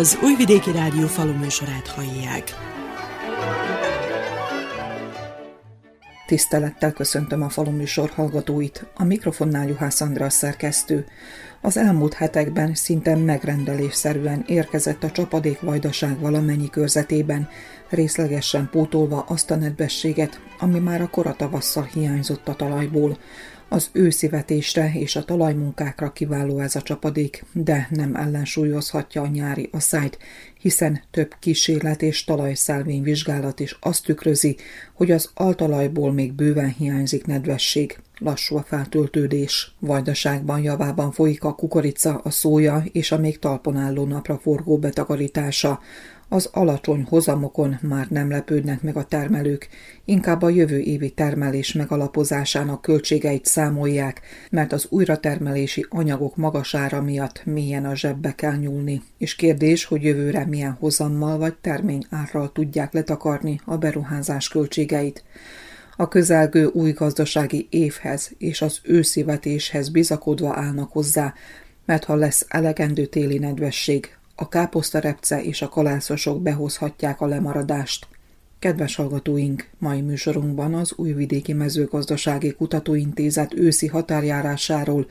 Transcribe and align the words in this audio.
Az 0.00 0.18
Újvidéki 0.22 0.72
Rádió 0.72 1.06
faluműsorát 1.06 1.88
hallják. 1.88 2.54
Tisztelettel 6.26 6.92
köszöntöm 6.92 7.42
a 7.42 7.48
faluműsor 7.48 8.10
hallgatóit, 8.10 8.86
a 8.94 9.04
mikrofonnál 9.04 9.68
Juhász 9.68 10.00
András 10.00 10.32
szerkesztő. 10.32 11.06
Az 11.60 11.76
elmúlt 11.76 12.14
hetekben 12.14 12.74
szinte 12.74 13.16
megrendelésszerűen 13.16 14.44
érkezett 14.46 15.04
a 15.04 15.10
csapadék 15.10 15.60
vajdaság 15.60 16.20
valamennyi 16.20 16.70
körzetében, 16.70 17.48
részlegesen 17.88 18.68
pótolva 18.70 19.24
azt 19.28 19.50
a 19.50 19.56
nedvességet, 19.56 20.40
ami 20.58 20.78
már 20.78 21.00
a 21.00 21.10
koratavasszal 21.10 21.88
hiányzott 21.92 22.48
a 22.48 22.54
talajból. 22.54 23.18
Az 23.72 23.90
őszivetésre 23.92 24.92
és 24.94 25.16
a 25.16 25.24
talajmunkákra 25.24 26.12
kiváló 26.12 26.58
ez 26.58 26.76
a 26.76 26.82
csapadék, 26.82 27.44
de 27.52 27.88
nem 27.90 28.14
ellensúlyozhatja 28.14 29.22
a 29.22 29.26
nyári 29.26 29.68
asszályt, 29.72 30.18
hiszen 30.58 31.02
több 31.10 31.34
kísérlet 31.38 32.02
és 32.02 32.24
talajszelvény 32.24 33.02
vizsgálat 33.02 33.60
is 33.60 33.76
azt 33.80 34.04
tükrözi, 34.04 34.56
hogy 34.94 35.10
az 35.10 35.30
altalajból 35.34 36.12
még 36.12 36.32
bőven 36.32 36.68
hiányzik 36.68 37.26
nedvesség. 37.26 37.98
Lassú 38.18 38.56
a 38.56 38.62
feltöltődés. 38.62 39.74
Vajdaságban 39.78 40.60
javában 40.60 41.12
folyik 41.12 41.44
a 41.44 41.54
kukorica, 41.54 42.20
a 42.24 42.30
szója 42.30 42.84
és 42.92 43.12
a 43.12 43.18
még 43.18 43.38
talpon 43.38 43.76
álló 43.76 44.04
napra 44.04 44.38
forgó 44.38 44.78
betakarítása. 44.78 45.80
Az 46.32 46.48
alacsony 46.52 47.04
hozamokon 47.08 47.78
már 47.82 48.06
nem 48.08 48.30
lepődnek 48.30 48.82
meg 48.82 48.96
a 48.96 49.04
termelők, 49.04 49.68
inkább 50.04 50.42
a 50.42 50.48
jövő 50.48 50.78
évi 50.78 51.10
termelés 51.10 51.72
megalapozásának 51.72 52.82
költségeit 52.82 53.46
számolják, 53.46 54.20
mert 54.50 54.72
az 54.72 54.86
újratermelési 54.88 55.86
anyagok 55.88 56.36
magasára 56.36 57.02
miatt 57.02 57.44
mélyen 57.44 57.84
a 57.84 57.96
zsebbe 57.96 58.34
kell 58.34 58.56
nyúlni, 58.56 59.02
és 59.18 59.36
kérdés, 59.36 59.84
hogy 59.84 60.02
jövőre 60.02 60.46
milyen 60.46 60.76
hozammal 60.80 61.38
vagy 61.38 61.54
termény 61.54 62.06
árral 62.10 62.52
tudják 62.52 62.92
letakarni 62.92 63.60
a 63.64 63.76
beruházás 63.76 64.48
költségeit. 64.48 65.24
A 65.96 66.08
közelgő 66.08 66.64
új 66.64 66.92
gazdasági 66.92 67.66
évhez 67.70 68.30
és 68.38 68.62
az 68.62 68.78
őszivetéshez 68.82 69.88
bizakodva 69.88 70.56
állnak 70.56 70.92
hozzá, 70.92 71.34
mert 71.84 72.04
ha 72.04 72.14
lesz 72.14 72.46
elegendő 72.48 73.06
téli 73.06 73.38
nedvesség, 73.38 74.18
a 74.40 74.48
káposztarepce 74.48 75.42
és 75.42 75.62
a 75.62 75.68
kalászosok 75.68 76.42
behozhatják 76.42 77.20
a 77.20 77.26
lemaradást. 77.26 78.06
Kedves 78.58 78.94
hallgatóink, 78.94 79.68
mai 79.78 80.00
műsorunkban 80.00 80.74
az 80.74 80.92
Újvidéki 80.96 81.52
Mezőgazdasági 81.52 82.52
Kutatóintézet 82.52 83.54
őszi 83.54 83.86
határjárásáról, 83.86 85.06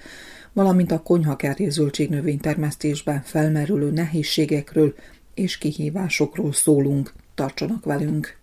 valamint 0.53 0.91
a 0.91 1.01
konyhakerti 1.01 1.69
zöldségnövénytermesztésben 1.69 3.21
felmerülő 3.21 3.91
nehézségekről 3.91 4.93
és 5.33 5.57
kihívásokról 5.57 6.53
szólunk. 6.53 7.13
Tartsanak 7.35 7.85
velünk! 7.85 8.37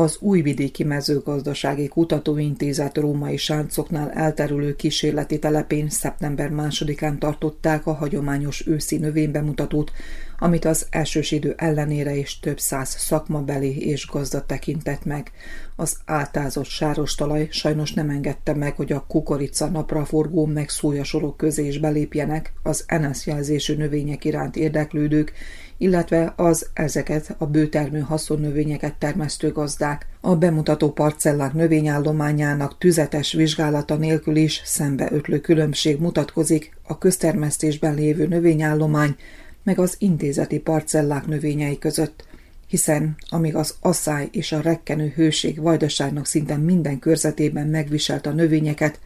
Az 0.00 0.16
Újvidéki 0.20 0.84
Mezőgazdasági 0.84 1.88
Kutatóintézet 1.88 2.96
római 2.96 3.36
sáncoknál 3.36 4.10
elterülő 4.10 4.76
kísérleti 4.76 5.38
telepén 5.38 5.88
szeptember 5.88 6.50
másodikán 6.50 7.18
tartották 7.18 7.86
a 7.86 7.92
hagyományos 7.92 8.66
őszi 8.66 8.96
növénybemutatót, 8.96 9.92
amit 10.38 10.64
az 10.64 10.86
elsős 10.90 11.30
idő 11.30 11.54
ellenére 11.56 12.14
is 12.14 12.38
több 12.38 12.58
száz 12.58 12.88
szakmabeli 12.88 13.88
és 13.88 14.06
gazda 14.06 14.46
tekintett 14.46 15.04
meg. 15.04 15.30
Az 15.76 15.96
átázott 16.04 16.66
sáros 16.66 17.14
talaj 17.14 17.48
sajnos 17.50 17.92
nem 17.92 18.10
engedte 18.10 18.54
meg, 18.54 18.76
hogy 18.76 18.92
a 18.92 19.04
kukorica 19.08 19.66
napraforgó 19.66 20.46
meg 20.46 20.68
szójasorok 20.68 21.36
közé 21.36 21.66
is 21.66 21.78
belépjenek 21.78 22.52
az 22.62 22.84
NS 23.00 23.26
jelzésű 23.26 23.74
növények 23.74 24.24
iránt 24.24 24.56
érdeklődők, 24.56 25.32
illetve 25.80 26.32
az 26.36 26.66
ezeket 26.74 27.34
a 27.38 27.46
bőtermő 27.46 28.00
haszonnövényeket 28.00 28.94
termesztő 28.94 29.52
gazdák. 29.52 30.06
A 30.20 30.36
bemutató 30.36 30.92
parcellák 30.92 31.52
növényállományának 31.52 32.78
tüzetes 32.78 33.32
vizsgálata 33.32 33.96
nélkül 33.96 34.36
is 34.36 34.62
szembeötlő 34.64 35.40
különbség 35.40 36.00
mutatkozik 36.00 36.76
a 36.82 36.98
köztermesztésben 36.98 37.94
lévő 37.94 38.26
növényállomány 38.26 39.16
meg 39.62 39.78
az 39.78 39.94
intézeti 39.98 40.58
parcellák 40.58 41.26
növényei 41.26 41.78
között, 41.78 42.24
hiszen 42.66 43.16
amíg 43.28 43.56
az 43.56 43.74
asszály 43.80 44.28
és 44.32 44.52
a 44.52 44.60
rekkenő 44.60 45.12
hőség 45.14 45.60
vajdaságnak 45.60 46.26
szinte 46.26 46.56
minden 46.56 46.98
körzetében 46.98 47.66
megviselt 47.66 48.26
a 48.26 48.32
növényeket, 48.32 48.98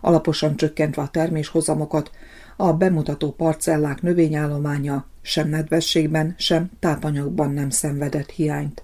alaposan 0.00 0.56
csökkentve 0.56 1.02
a 1.02 1.08
terméshozamokat, 1.08 2.10
a 2.62 2.72
bemutató 2.72 3.30
parcellák 3.30 4.02
növényállománya 4.02 5.06
sem 5.22 5.48
nedvességben, 5.48 6.34
sem 6.38 6.70
tápanyagban 6.78 7.52
nem 7.52 7.70
szenvedett 7.70 8.30
hiányt. 8.30 8.82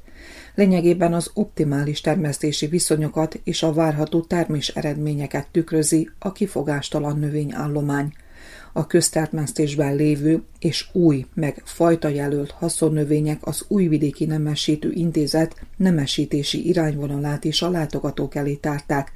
Lényegében 0.54 1.14
az 1.14 1.30
optimális 1.34 2.00
termesztési 2.00 2.66
viszonyokat 2.66 3.40
és 3.44 3.62
a 3.62 3.72
várható 3.72 4.20
termés 4.20 4.68
eredményeket 4.68 5.48
tükrözi 5.50 6.10
a 6.18 6.32
kifogástalan 6.32 7.18
növényállomány. 7.18 8.12
A 8.72 8.86
köztermesztésben 8.86 9.94
lévő 9.94 10.42
és 10.58 10.88
új, 10.92 11.26
meg 11.34 11.62
fajta 11.64 12.08
jelölt 12.08 12.50
haszonnövények 12.50 13.46
az 13.46 13.64
Újvidéki 13.68 14.24
Nemesítő 14.24 14.90
Intézet 14.92 15.66
nemesítési 15.76 16.68
irányvonalát 16.68 17.44
is 17.44 17.62
a 17.62 17.70
látogatók 17.70 18.34
elé 18.34 18.54
tárták, 18.54 19.12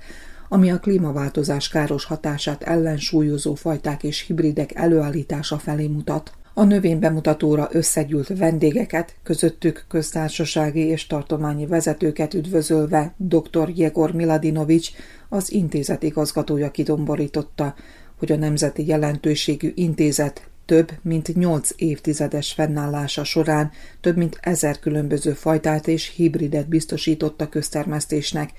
ami 0.53 0.71
a 0.71 0.79
klímaváltozás 0.79 1.69
káros 1.69 2.05
hatását 2.05 2.63
ellensúlyozó 2.63 3.55
fajták 3.55 4.03
és 4.03 4.21
hibridek 4.21 4.75
előállítása 4.75 5.59
felé 5.59 5.87
mutat. 5.87 6.33
A 6.55 6.65
növénybemutatóra 6.65 7.69
összegyűlt 7.71 8.39
vendégeket, 8.39 9.15
közöttük 9.23 9.85
köztársasági 9.89 10.81
és 10.81 11.07
tartományi 11.07 11.67
vezetőket 11.67 12.35
üdvözölve 12.35 13.15
dr. 13.17 13.73
Jegor 13.75 14.13
Miladinovics, 14.13 14.91
az 15.29 15.53
intézet 15.53 16.03
igazgatója 16.03 16.71
kidomborította, 16.71 17.75
hogy 18.19 18.33
a 18.33 18.37
Nemzeti 18.37 18.87
Jelentőségű 18.87 19.73
Intézet 19.75 20.51
több 20.65 20.93
mint 21.03 21.35
nyolc 21.35 21.71
évtizedes 21.77 22.53
fennállása 22.53 23.25
során 23.25 23.71
több 24.01 24.17
mint 24.17 24.39
ezer 24.41 24.79
különböző 24.79 25.33
fajtát 25.33 25.89
és 25.89 26.13
hibridet 26.17 26.69
biztosított 26.69 27.41
a 27.41 27.49
köztermesztésnek, 27.49 28.51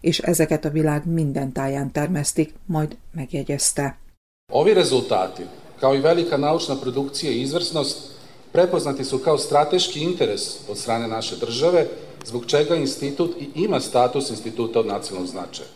és 0.00 0.18
ezeket 0.18 0.64
a 0.64 0.70
világ 0.70 1.06
minden 1.06 1.52
táján 1.52 1.92
termesztik, 1.92 2.54
majd 2.66 2.96
megjegyezte. 3.12 3.98
Ovi 4.52 4.72
rezultati, 4.72 5.42
kao 5.80 5.94
i 5.94 6.00
velika 6.00 6.36
naučna 6.36 6.76
produkcija 6.76 7.32
i 7.32 7.40
izvrsnost, 7.40 7.98
prepoznati 8.52 9.04
su 9.04 9.18
kao 9.18 9.38
strateški 9.38 10.00
interes 10.00 10.68
od 10.68 10.78
strane 10.78 11.08
naše 11.08 11.36
države, 11.36 11.86
zbog 12.26 12.46
čega 12.46 12.74
institut 12.74 13.36
i 13.40 13.50
ima 13.54 13.80
status 13.80 14.30
instituta 14.30 14.80
od 14.80 14.86
nacionalnog 14.86 15.30
značaja. 15.30 15.68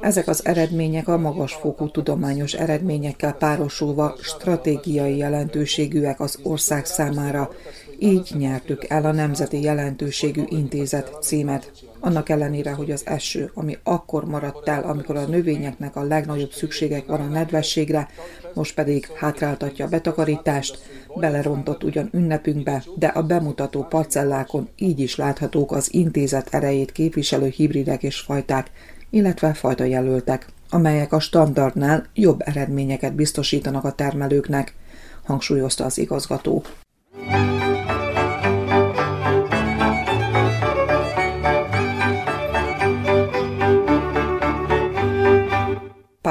Ezek 0.00 0.28
az 0.28 0.46
eredmények 0.46 1.08
a 1.08 1.16
magasfokú 1.16 1.90
tudományos 1.90 2.52
eredményekkel 2.52 3.32
párosulva 3.32 4.16
stratégiai 4.20 5.16
jelentőségűek 5.16 6.20
az 6.20 6.38
ország 6.42 6.86
számára, 6.86 7.50
így 7.98 8.32
nyertük 8.38 8.84
el 8.88 9.04
a 9.04 9.12
Nemzeti 9.12 9.62
Jelentőségű 9.62 10.42
Intézet 10.48 11.16
címet. 11.22 11.70
Annak 12.00 12.28
ellenére, 12.28 12.72
hogy 12.72 12.90
az 12.90 13.02
eső, 13.06 13.50
ami 13.54 13.78
akkor 13.82 14.24
maradt 14.24 14.68
el, 14.68 14.82
amikor 14.82 15.16
a 15.16 15.26
növényeknek 15.26 15.96
a 15.96 16.02
legnagyobb 16.02 16.52
szükségek 16.52 17.06
van 17.06 17.20
a 17.20 17.28
nedvességre, 17.28 18.08
most 18.54 18.74
pedig 18.74 19.06
hátráltatja 19.14 19.84
a 19.84 19.88
betakarítást, 19.88 20.78
belerontott 21.14 21.84
ugyan 21.84 22.08
ünnepünkbe, 22.12 22.84
de 22.96 23.06
a 23.06 23.22
bemutató 23.22 23.82
parcellákon 23.82 24.68
így 24.76 25.00
is 25.00 25.16
láthatók 25.16 25.72
az 25.72 25.94
intézet 25.94 26.54
erejét 26.54 26.92
képviselő 26.92 27.48
hibridek 27.48 28.02
és 28.02 28.20
fajták, 28.20 28.70
illetve 29.10 29.54
fajta 29.54 29.84
jelöltek, 29.84 30.46
amelyek 30.70 31.12
a 31.12 31.20
standardnál 31.20 32.06
jobb 32.14 32.40
eredményeket 32.44 33.14
biztosítanak 33.14 33.84
a 33.84 33.92
termelőknek, 33.92 34.74
hangsúlyozta 35.24 35.84
az 35.84 35.98
igazgató. 35.98 36.62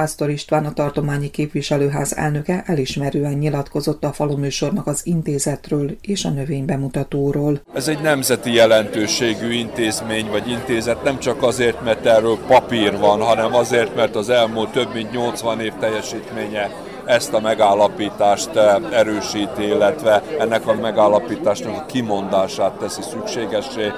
Pásztor 0.03 0.29
István, 0.29 0.65
a 0.65 0.73
tartományi 0.73 1.29
képviselőház 1.29 2.15
elnöke 2.15 2.63
elismerően 2.65 3.33
nyilatkozott 3.33 4.03
a 4.03 4.11
faluműsornak 4.11 4.87
az 4.87 5.01
intézetről 5.03 5.95
és 6.01 6.25
a 6.25 6.29
növénybemutatóról. 6.29 7.61
Ez 7.73 7.87
egy 7.87 8.01
nemzeti 8.01 8.53
jelentőségű 8.53 9.51
intézmény 9.51 10.27
vagy 10.29 10.49
intézet, 10.49 11.03
nem 11.03 11.19
csak 11.19 11.43
azért, 11.43 11.83
mert 11.83 12.05
erről 12.05 12.37
papír 12.47 12.97
van, 12.97 13.21
hanem 13.21 13.55
azért, 13.55 13.95
mert 13.95 14.15
az 14.15 14.29
elmúlt 14.29 14.71
több 14.71 14.93
mint 14.93 15.11
80 15.11 15.59
év 15.59 15.73
teljesítménye 15.79 16.69
ezt 17.05 17.33
a 17.33 17.39
megállapítást 17.39 18.55
erősíti, 18.91 19.63
illetve 19.63 20.23
ennek 20.39 20.67
a 20.67 20.73
megállapításnak 20.73 21.77
a 21.77 21.85
kimondását 21.85 22.71
teszi 22.71 23.01
szükségessé 23.01 23.91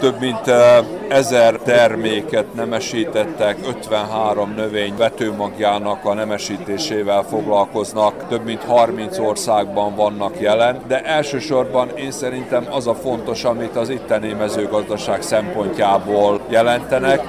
több 0.00 0.20
mint 0.20 0.50
ezer 1.08 1.56
terméket 1.56 2.54
nemesítettek, 2.54 3.56
53 3.68 4.54
növény 4.56 4.94
vetőmagjának 4.96 6.04
a 6.04 6.14
nemesítésével 6.14 7.22
foglalkoznak, 7.22 8.28
több 8.28 8.44
mint 8.44 8.64
30 8.64 9.18
országban 9.18 9.94
vannak 9.94 10.40
jelen, 10.40 10.82
de 10.86 11.02
elsősorban 11.02 11.88
én 11.96 12.10
szerintem 12.10 12.66
az 12.70 12.86
a 12.86 12.94
fontos, 12.94 13.44
amit 13.44 13.76
az 13.76 13.88
itteni 13.88 14.32
mezőgazdaság 14.32 15.22
szempontjából 15.22 16.40
jelentenek, 16.48 17.20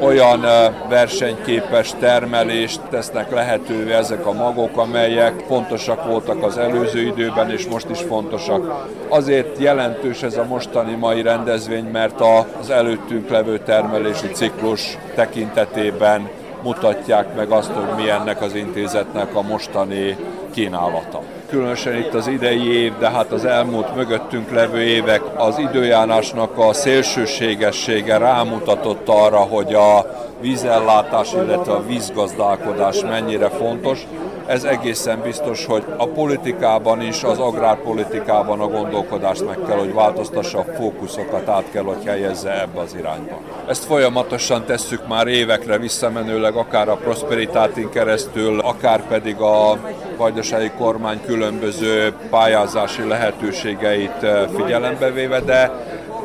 olyan 0.00 0.40
versenyképes 0.88 1.94
termelést 1.98 2.80
tesznek 2.90 3.30
lehetővé 3.30 3.92
ezek 3.92 4.26
a 4.26 4.32
magok, 4.32 4.78
amelyek 4.78 5.44
fontosak 5.46 6.04
voltak 6.04 6.42
az 6.42 6.58
előző 6.58 7.00
időben, 7.00 7.50
és 7.50 7.66
most 7.66 7.90
is 7.90 8.00
fontosak. 8.00 8.86
Azért 9.08 9.58
jelentős 9.58 10.22
ez 10.22 10.36
a 10.36 10.44
mostani 10.44 10.94
mai 10.94 11.22
rendezvény, 11.22 11.84
mert 11.84 12.20
az 12.60 12.70
előttünk 12.70 13.28
levő 13.28 13.58
termelési 13.58 14.28
ciklus 14.32 14.98
tekintetében 15.14 16.28
mutatják 16.62 17.34
meg 17.34 17.50
azt, 17.50 17.70
hogy 17.70 18.04
mi 18.04 18.10
ennek 18.10 18.42
az 18.42 18.54
intézetnek 18.54 19.34
a 19.34 19.42
mostani 19.42 20.16
kínálata. 20.52 21.22
Különösen 21.48 21.96
itt 21.96 22.14
az 22.14 22.26
idei 22.26 22.82
év, 22.82 22.92
de 22.98 23.10
hát 23.10 23.32
az 23.32 23.44
elmúlt 23.44 23.94
mögöttünk 23.94 24.50
levő 24.50 24.80
évek 24.80 25.22
az 25.36 25.58
időjárásnak 25.58 26.58
a 26.58 26.72
szélsőségessége 26.72 28.18
rámutatott 28.18 29.08
arra, 29.08 29.38
hogy 29.38 29.74
a 29.74 30.06
vízellátás, 30.40 31.32
illetve 31.32 31.72
a 31.72 31.86
vízgazdálkodás 31.86 33.00
mennyire 33.00 33.48
fontos. 33.48 34.06
Ez 34.46 34.64
egészen 34.64 35.20
biztos, 35.20 35.64
hogy 35.64 35.84
a 35.96 36.06
politikában 36.06 37.02
is, 37.02 37.22
az 37.22 37.38
agrárpolitikában 37.38 38.60
a 38.60 38.68
gondolkodást 38.68 39.46
meg 39.46 39.58
kell, 39.66 39.78
hogy 39.78 39.94
változtassa, 39.94 40.58
a 40.58 40.74
fókuszokat 40.76 41.48
át 41.48 41.70
kell, 41.70 41.82
hogy 41.82 42.04
helyezze 42.04 42.60
ebbe 42.60 42.80
az 42.80 42.94
irányba. 42.98 43.40
Ezt 43.68 43.84
folyamatosan 43.84 44.64
tesszük 44.64 45.08
már 45.08 45.26
évekre 45.26 45.78
visszamenőleg, 45.78 46.54
akár 46.54 46.88
a 46.88 46.96
Prosperitátin 46.96 47.90
keresztül, 47.90 48.60
akár 48.60 49.06
pedig 49.08 49.36
a 49.36 49.78
vajdasági 50.16 50.70
kormány 50.78 51.20
különböző 51.26 52.14
pályázási 52.30 53.08
lehetőségeit 53.08 54.22
eh, 54.22 54.46
figyelembe 54.56 55.10
véve, 55.10 55.40
de 55.40 55.70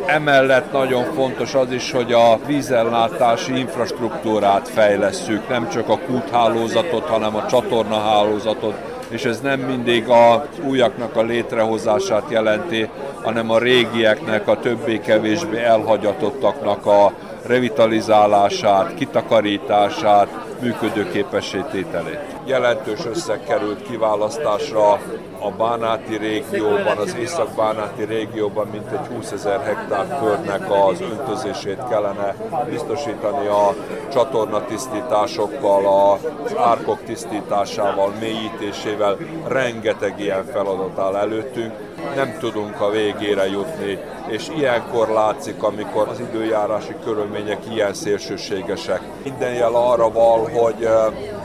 Emellett 0.06 0.72
nagyon 0.72 1.04
fontos 1.04 1.54
az 1.54 1.72
is, 1.72 1.92
hogy 1.92 2.14
a 2.14 2.40
vízellátási 2.46 3.58
infrastruktúrát 3.58 4.68
fejlesszük, 4.68 5.50
nem 5.50 5.70
csak 5.70 5.90
a 5.90 6.00
kúthálózatot, 6.00 7.06
hanem 7.06 7.36
a 7.36 7.46
csatornahálózatot, 7.46 8.74
és 9.10 9.26
ez 9.26 9.40
nem 9.40 9.60
mindig 9.60 10.08
a 10.08 10.46
újaknak 10.64 11.16
a 11.16 11.22
létrehozását 11.22 12.24
jelenti, 12.30 12.90
hanem 13.24 13.50
a 13.52 13.60
régieknek, 13.60 14.48
a 14.48 14.60
többé-kevésbé 14.60 15.64
elhagyatottaknak 15.64 16.86
a 16.86 17.14
revitalizálását, 17.46 18.94
kitakarítását, 18.94 20.28
működőképessé 20.62 21.64
tételét. 21.72 22.20
Jelentős 22.52 23.06
összeg 23.06 23.44
került 23.44 23.82
kiválasztásra 23.82 24.92
a 25.40 25.52
Bánáti 25.58 26.18
régióban, 26.18 26.98
az 26.98 27.16
Észak-Bánáti 27.16 28.04
régióban 28.04 28.68
mintegy 28.68 29.08
20 29.16 29.32
ezer 29.32 29.62
hektár 29.62 30.18
földnek 30.20 30.72
az 30.72 31.02
öntözését 31.02 31.88
kellene 31.90 32.36
biztosítani 32.70 33.48
a 33.48 33.76
csatorna 34.14 34.66
tisztításokkal, 34.66 36.12
az 36.12 36.58
árkok 36.58 37.04
tisztításával, 37.04 38.14
mélyítésével. 38.20 39.18
Rengeteg 39.48 40.20
ilyen 40.20 40.46
feladat 40.46 41.00
áll 41.00 41.16
előttünk, 41.16 41.74
nem 42.16 42.38
tudunk 42.40 42.82
a 42.82 42.90
végére 42.90 43.48
jutni, 43.50 44.00
és 44.28 44.50
ilyenkor 44.58 45.08
látszik, 45.08 45.64
amikor 45.64 46.08
az 46.08 46.20
időjárási 46.20 46.96
körülmények 47.04 47.60
ilyen 47.72 47.94
szélsőségesek. 47.94 49.02
Minden 49.24 49.54
jel 49.54 49.76
arra 49.76 50.12
val, 50.12 50.50
hogy 50.50 50.88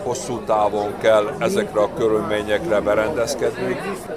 hosszú 0.03 0.39
távon 0.39 0.99
kell 0.99 1.35
ezekre 1.39 1.81
a 1.81 1.95
körülményekre 1.95 2.81
berendezkedni, 2.81 3.77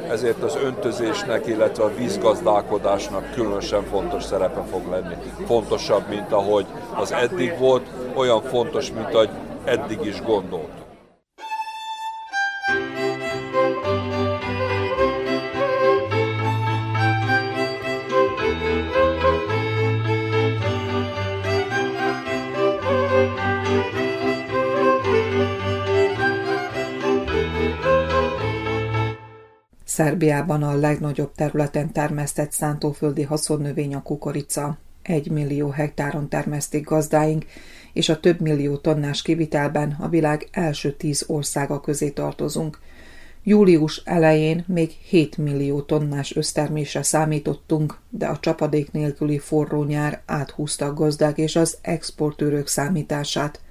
ezért 0.10 0.44
az 0.44 0.58
öntözésnek, 0.64 1.48
illetve 1.48 1.84
a 1.84 1.96
vízgazdálkodásnak 1.96 3.32
különösen 3.34 3.84
fontos 3.84 4.24
szerepe 4.24 4.62
fog 4.72 4.90
lenni. 4.90 5.16
Fontosabb, 5.46 6.04
mint 6.10 6.32
ahogy 6.32 6.66
az 6.96 7.12
eddig 7.12 7.58
volt, 7.58 7.88
olyan 8.14 8.42
fontos, 8.42 8.92
mint 8.92 9.14
ahogy 9.14 9.30
eddig 9.64 10.00
is 10.06 10.22
gondolt. 10.22 10.79
Szerbiában 30.00 30.64
a 30.64 30.76
legnagyobb 30.76 31.32
területen 31.36 31.92
termesztett 31.92 32.52
szántóföldi 32.52 33.24
haszonnövény 33.24 33.96
a 33.96 34.02
kukorica. 34.02 34.78
Egy 35.02 35.32
millió 35.32 35.70
hektáron 35.70 36.30
termesztik 36.30 36.86
gazdáink, 36.86 37.46
és 37.94 38.10
a 38.10 38.20
több 38.20 38.40
millió 38.40 38.78
tonnás 38.78 39.22
kivitelben 39.22 39.98
a 40.00 40.08
világ 40.08 40.48
első 40.52 40.92
tíz 40.92 41.24
országa 41.28 41.80
közé 41.80 42.10
tartozunk. 42.10 42.80
Július 43.44 44.02
elején 44.06 44.64
még 44.68 44.90
7 44.90 45.38
millió 45.38 45.82
tonnás 45.82 46.36
össztermésre 46.36 47.04
számítottunk, 47.04 47.98
de 48.10 48.28
a 48.28 48.40
csapadék 48.40 48.92
nélküli 48.92 49.38
forró 49.38 49.84
nyár 49.84 50.22
áthúzta 50.26 50.86
a 50.86 50.94
gazdák 50.94 51.38
és 51.38 51.56
az 51.56 51.78
exportőrök 51.82 52.68
számítását– 52.68 53.60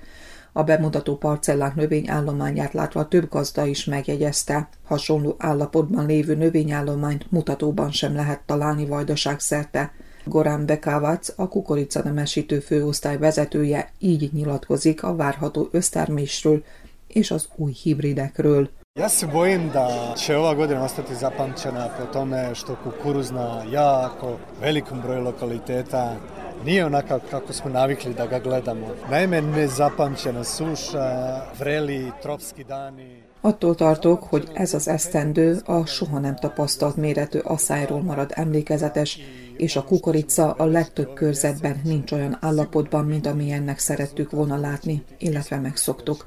a 0.52 0.62
bemutató 0.62 1.16
parcellák 1.16 1.74
növényállományát 1.74 2.72
látva 2.72 3.08
több 3.08 3.30
gazda 3.30 3.66
is 3.66 3.84
megjegyezte. 3.84 4.68
Hasonló 4.84 5.34
állapotban 5.38 6.06
lévő 6.06 6.34
növényállományt 6.34 7.30
mutatóban 7.30 7.90
sem 7.90 8.14
lehet 8.14 8.40
találni 8.46 8.86
vajdaság 8.86 9.40
szerte. 9.40 9.92
Gorán 10.24 10.66
Bekávac, 10.66 11.32
a 11.36 11.48
kukorica 11.48 12.02
nemesítő 12.02 12.60
főosztály 12.60 13.18
vezetője 13.18 13.92
így 13.98 14.30
nyilatkozik 14.32 15.02
a 15.02 15.16
várható 15.16 15.68
össztermésről 15.70 16.64
és 17.06 17.30
az 17.30 17.48
új 17.56 17.72
hibridekről. 17.72 18.68
Ja 18.98 19.08
se 19.08 19.26
bojim 19.26 19.70
da 19.72 20.14
će 20.16 20.36
ova 20.36 20.54
godina 20.54 20.84
ostati 20.84 21.14
zapamćena 21.14 21.88
po 21.98 22.04
tome 22.12 22.54
što 22.54 22.76
kukuruz 22.84 23.30
na 23.30 23.62
jako 23.72 24.36
velikom 24.60 25.00
broju 25.00 25.22
lokaliteta 25.22 26.16
nije 26.64 26.86
onakav 26.86 27.20
kako 27.30 27.52
smo 27.52 27.70
navikli 27.70 28.14
da 28.14 28.26
ga 28.26 28.38
gledamo. 28.38 28.86
Naime, 29.10 29.40
nezapamćena 29.40 30.44
suša, 30.44 31.42
vreli, 31.58 32.12
tropski 32.22 32.64
dani. 32.64 33.28
Attól 33.40 33.74
tartok, 33.74 34.22
hogy 34.22 34.48
ez 34.54 34.74
az 34.74 34.88
esztendő 34.88 35.58
a 35.64 35.86
soha 35.86 36.18
nem 36.18 36.36
tapasztalt 36.36 36.96
méretű 36.96 37.38
asszályról 37.38 38.02
marad 38.02 38.30
emlékezetes, 38.34 39.18
és 39.56 39.76
a 39.76 39.84
kukorica 39.84 40.50
a 40.50 40.64
legtöbb 40.64 41.14
körzetben 41.14 41.80
nincs 41.84 42.12
olyan 42.12 42.38
állapotban, 42.40 43.04
mint 43.04 43.26
amilyennek 43.26 43.78
szerettük 43.78 44.30
volna 44.30 44.56
látni, 44.56 45.02
illetve 45.18 45.56
megszoktuk. 45.56 46.26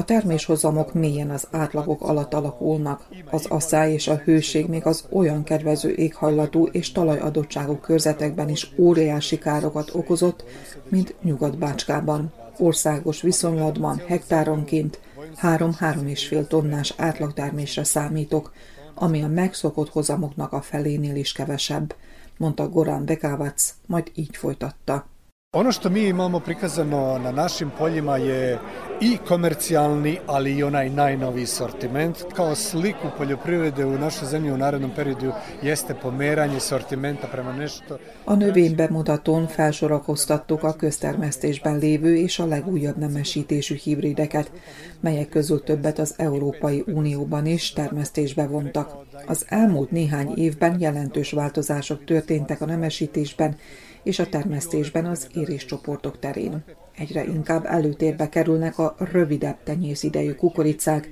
A 0.00 0.04
terméshozamok 0.04 0.94
mélyen 0.94 1.30
az 1.30 1.46
átlagok 1.50 2.02
alatt 2.02 2.34
alakulnak. 2.34 3.08
Az 3.30 3.46
asszály 3.46 3.92
és 3.92 4.08
a 4.08 4.16
hőség 4.16 4.66
még 4.66 4.86
az 4.86 5.04
olyan 5.10 5.44
kedvező 5.44 5.94
éghajlatú 5.94 6.66
és 6.66 6.92
talajadottságú 6.92 7.76
körzetekben 7.76 8.48
is 8.48 8.70
óriási 8.78 9.38
károkat 9.38 9.90
okozott, 9.94 10.44
mint 10.88 11.14
Nyugat-Bácskában. 11.22 12.32
Országos 12.58 13.22
viszonylatban 13.22 14.02
hektáronként 14.06 15.00
3-3,5 15.42 16.46
tonnás 16.46 16.94
átlagtermésre 16.96 17.84
számítok, 17.84 18.52
ami 18.94 19.22
a 19.22 19.28
megszokott 19.28 19.88
hozamoknak 19.88 20.52
a 20.52 20.60
felénél 20.60 21.16
is 21.16 21.32
kevesebb, 21.32 21.94
mondta 22.36 22.68
Goran 22.68 23.04
Bekávac, 23.04 23.74
majd 23.86 24.10
így 24.14 24.36
folytatta. 24.36 25.06
Ono 25.52 25.72
što 25.72 25.90
mi 25.90 26.02
imamo 26.02 26.40
prikazano 26.40 27.18
na 27.18 27.32
našim 27.32 27.70
poljima 27.78 28.16
je 28.16 28.58
i 29.00 29.16
komercijalni, 29.28 30.18
ali 30.26 30.56
i 30.56 30.62
onaj 30.62 30.90
najnoviji 30.90 31.46
sortiment. 31.46 32.16
Kao 32.34 32.54
sliku 32.54 33.08
poljoprivrede 33.18 33.84
u 33.84 33.98
našoj 33.98 34.28
zemlji 34.28 34.52
u 34.52 34.56
narednom 34.56 34.90
periodu 34.96 35.32
jeste 35.62 35.94
pomeranje 36.02 36.60
sortimenta 36.60 37.26
prema 37.26 37.52
nešto. 37.52 37.98
A 38.26 38.36
növény 38.36 38.74
bemutatón 38.76 39.46
felsorakoztattuk 39.46 40.62
a 40.64 40.72
köztermesztésben 40.72 41.78
lévő 41.78 42.16
és 42.16 42.38
a 42.38 42.46
legújabb 42.46 42.96
nemesítésű 42.96 43.74
hibrideket, 43.74 44.52
melyek 45.00 45.28
közül 45.28 45.62
többet 45.62 45.98
az 45.98 46.14
Európai 46.16 46.84
Unióban 46.86 47.46
is 47.46 47.72
termesztésbe 47.72 48.46
vontak. 48.46 48.96
Az 49.26 49.44
elmúlt 49.48 49.90
néhány 49.90 50.32
évben 50.36 50.80
jelentős 50.80 51.32
változások 51.32 52.04
történtek 52.04 52.60
a 52.60 52.66
nemesítésben, 52.66 53.56
és 54.02 54.18
a 54.18 54.28
termesztésben 54.28 55.06
az 55.06 55.28
éréscsoportok 55.34 56.18
terén. 56.18 56.64
Egyre 56.96 57.24
inkább 57.24 57.64
előtérbe 57.64 58.28
kerülnek 58.28 58.78
a 58.78 58.94
rövidebb 58.98 59.56
tenyészidejű 59.64 60.32
kukoricák, 60.32 61.08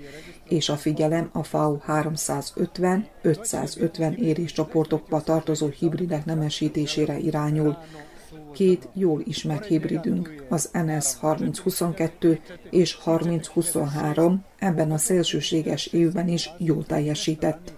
és 0.49 0.69
a 0.69 0.77
figyelem 0.77 1.29
a 1.33 1.43
FAO 1.43 1.79
350-550 1.87 4.17
éréscsoportokba 4.17 5.21
tartozó 5.21 5.69
hibridek 5.69 6.25
nemesítésére 6.25 7.19
irányul. 7.19 7.77
két 8.53 8.89
jól 8.95 9.23
ismert 9.25 9.67
hibridünk, 9.67 10.45
az 10.49 10.71
NS 10.73 11.17
3022 11.21 12.41
és 12.71 12.97
3023 12.97 14.45
ebben 14.59 14.91
a 14.91 14.99
szélsőséges 14.99 15.87
évben 15.87 16.29
is 16.29 16.51
jól 16.59 16.85
teljesített. 16.85 17.78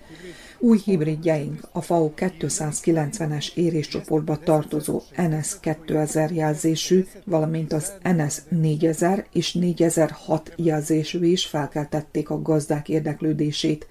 Új 0.62 0.78
hibridjeink 0.84 1.68
a 1.72 1.80
FAO 1.80 2.12
290-es 2.16 3.54
éréscsoportba 3.54 4.36
tartozó 4.38 5.02
NS 5.16 5.60
2000 5.60 6.30
jelzésű, 6.30 7.04
valamint 7.24 7.72
az 7.72 7.92
NS 8.02 8.38
4000 8.48 9.26
és 9.32 9.52
4006 9.52 10.52
jelzésű 10.56 11.26
is 11.26 11.46
felkeltették 11.46 12.30
a 12.30 12.42
gazdák 12.42 12.88
érdeklődését. 12.88 13.86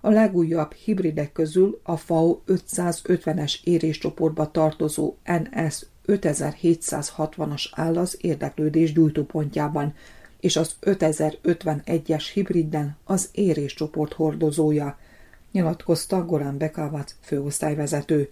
A 0.00 0.10
legújabb 0.10 0.72
hibridek 0.72 1.32
közül 1.32 1.80
a 1.82 1.96
FAO 1.96 2.40
550-es 2.46 3.54
éréscsoportba 3.64 4.50
tartozó 4.50 5.14
NS 5.24 5.86
5760-as 6.06 7.64
áll 7.70 7.98
az 7.98 8.18
érdeklődés 8.20 8.92
gyújtópontjában, 8.92 9.94
és 10.40 10.56
az 10.56 10.74
5051-es 10.82 12.24
hibriden 12.32 12.96
az 13.04 13.28
éréscsoport 13.32 14.12
hordozója– 14.12 14.98
nyilatkozta 15.52 16.24
Goran 16.24 16.58
Bekavac 16.58 17.14
főosztályvezető. 17.20 18.30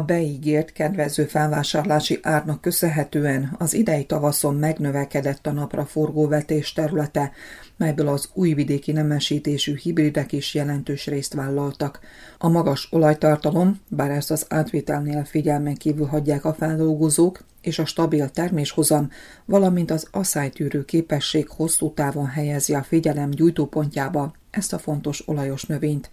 A 0.00 0.04
beígért 0.04 0.72
kedvező 0.72 1.24
felvásárlási 1.24 2.18
árnak 2.22 2.60
köszönhetően 2.60 3.54
az 3.58 3.74
idei 3.74 4.04
tavaszon 4.04 4.54
megnövekedett 4.54 5.46
a 5.46 5.52
napra 5.52 5.84
forgó 5.84 6.28
vetés 6.28 6.72
területe, 6.72 7.32
melyből 7.76 8.08
az 8.08 8.30
újvidéki 8.32 8.92
nemesítésű 8.92 9.76
hibridek 9.76 10.32
is 10.32 10.54
jelentős 10.54 11.06
részt 11.06 11.34
vállaltak. 11.34 12.00
A 12.38 12.48
magas 12.48 12.88
olajtartalom, 12.90 13.80
bár 13.88 14.10
ezt 14.10 14.30
az 14.30 14.46
átvételnél 14.48 15.24
figyelmen 15.24 15.74
kívül 15.74 16.06
hagyják 16.06 16.44
a 16.44 16.54
feldolgozók, 16.54 17.44
és 17.60 17.78
a 17.78 17.84
stabil 17.84 18.28
terméshozam, 18.28 19.10
valamint 19.44 19.90
az 19.90 20.06
asszálytűrő 20.10 20.84
képesség 20.84 21.48
hosszú 21.48 21.92
távon 21.94 22.26
helyezi 22.26 22.74
a 22.74 22.82
figyelem 22.82 23.30
gyújtópontjába 23.30 24.32
ezt 24.50 24.72
a 24.72 24.78
fontos 24.78 25.28
olajos 25.28 25.64
növényt. 25.64 26.10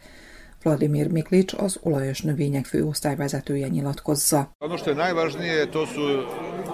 Vladimir 0.64 1.12
Miklič 1.12 1.54
az 1.54 1.80
olajos 1.84 2.22
növények 2.22 2.66
főosztályvezetője 2.66 3.68
nyilatkozza. 3.68 4.56
Ono 4.60 4.78
što 4.78 4.90
je 4.90 4.96
najvažnije, 4.96 5.72
to 5.72 5.86
su 5.86 6.02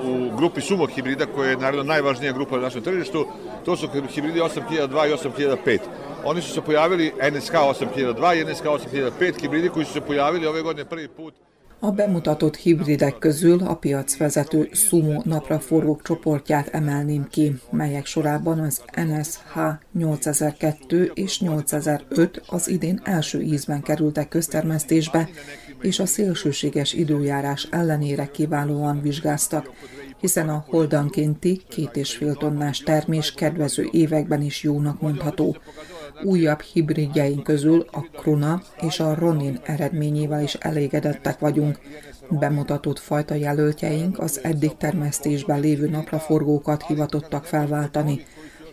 u 0.04 0.36
grupi 0.36 0.62
sumo 0.62 0.86
hibrida, 0.86 1.26
koja 1.26 1.50
je 1.50 1.58
naravno 1.58 1.84
najvažnija 1.84 2.34
grupa 2.34 2.56
na 2.56 2.62
našem 2.62 2.82
tržištu, 2.82 3.28
to 3.66 3.76
su 3.78 3.88
hibridi 4.08 4.40
8002 4.40 5.10
i 5.10 5.14
8005. 5.14 5.80
Oni 6.26 6.42
su 6.42 6.54
se 6.54 6.62
pojavili 6.62 7.14
NSK 7.32 7.54
8002 7.54 8.42
i 8.42 8.54
NSK 8.54 8.66
8005 8.66 9.42
hibridi 9.42 9.70
koji 9.70 9.86
su 9.86 9.94
se 9.94 10.02
pojavili 10.02 10.48
ove 10.48 10.62
godine 10.62 10.86
prvi 10.86 11.08
put 11.08 11.34
a 11.84 11.92
bemutatott 11.92 12.56
hibridek 12.56 13.18
közül 13.20 13.60
a 13.64 13.76
piacvezető 13.76 14.70
Sumo 14.72 15.22
napraforgók 15.24 16.02
csoportját 16.02 16.68
emelném 16.68 17.28
ki, 17.28 17.56
melyek 17.72 18.06
sorában 18.06 18.60
az 18.60 18.82
NSH 18.96 19.58
8002 19.92 21.12
és 21.14 21.40
8005 21.40 22.42
az 22.48 22.68
idén 22.70 23.02
első 23.04 23.42
ízben 23.42 23.82
kerültek 23.82 24.28
köztermesztésbe, 24.28 25.30
és 25.82 26.00
a 26.00 26.06
szélsőséges 26.06 26.94
időjárás 26.94 27.68
ellenére 27.72 28.26
kiválóan 28.32 29.02
vizsgáztak, 29.02 29.70
hiszen 30.20 30.50
a 30.50 30.66
holdankénti 30.68 31.62
két 31.70 31.96
és 31.96 32.16
fél 32.16 32.36
tonnás 32.36 32.80
termés 32.80 33.34
kedvező 33.34 33.88
években 33.92 34.42
is 34.42 34.64
jónak 34.64 35.02
mondható. 35.02 35.58
Újabb 36.24 36.62
hibridjeink 36.62 37.44
közül 37.44 37.86
a 37.92 38.02
Kruna 38.18 38.62
és 38.82 39.00
a 39.00 39.16
Ronin 39.16 39.60
eredményével 39.64 40.44
is 40.44 40.54
elégedettek 40.54 41.40
vagyunk. 41.40 41.80
Bemutatott 42.30 43.00
fajta 43.00 43.36
jelöltjeink 43.36 44.20
az 44.20 44.40
eddig 44.44 44.78
termesztésben 44.78 45.60
lévő 45.60 45.90
napraforgókat 45.90 46.86
hivatottak 46.86 47.46
felváltani, 47.46 48.26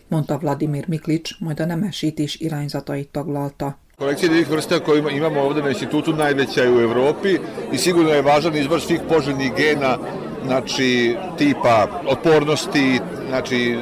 mondta 0.07 0.37
Vladimir 0.37 0.87
Miklič, 0.87 1.35
majd 1.39 1.59
a 1.59 1.65
nemesítés 1.65 2.35
irányzatait 2.35 3.09
taglalta. 3.09 3.77
Kolekcija 3.97 4.29
divih 4.29 4.47
vrsta 4.49 4.79
koju 4.79 5.09
imamo 5.09 5.41
ovde 5.41 5.61
na 5.61 5.69
institutu 5.69 6.13
najveća 6.13 6.63
je 6.63 6.71
u 6.71 6.79
Evropi 6.79 7.37
i 7.71 7.77
sigurno 7.77 8.09
je 8.09 8.21
važan 8.21 8.55
izbor 8.55 8.81
svih 8.81 9.01
poželjnih 9.09 9.53
gena, 9.55 9.97
znači 10.45 11.15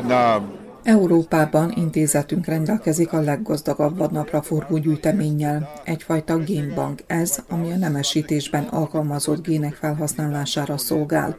na 0.03 0.41
Európában 0.83 1.74
intézetünk 1.75 2.45
rendelkezik 2.45 3.13
a 3.13 3.19
leggazdagabb 3.19 3.98
vadnapraforgó 3.98 4.77
gyűjteménnyel, 4.77 5.71
egyfajta 5.83 6.38
génbank 6.38 7.03
ez, 7.07 7.43
ami 7.50 7.71
a 7.71 7.77
nemesítésben 7.77 8.63
alkalmazott 8.63 9.45
gének 9.45 9.74
felhasználására 9.74 10.77
szolgál. 10.77 11.38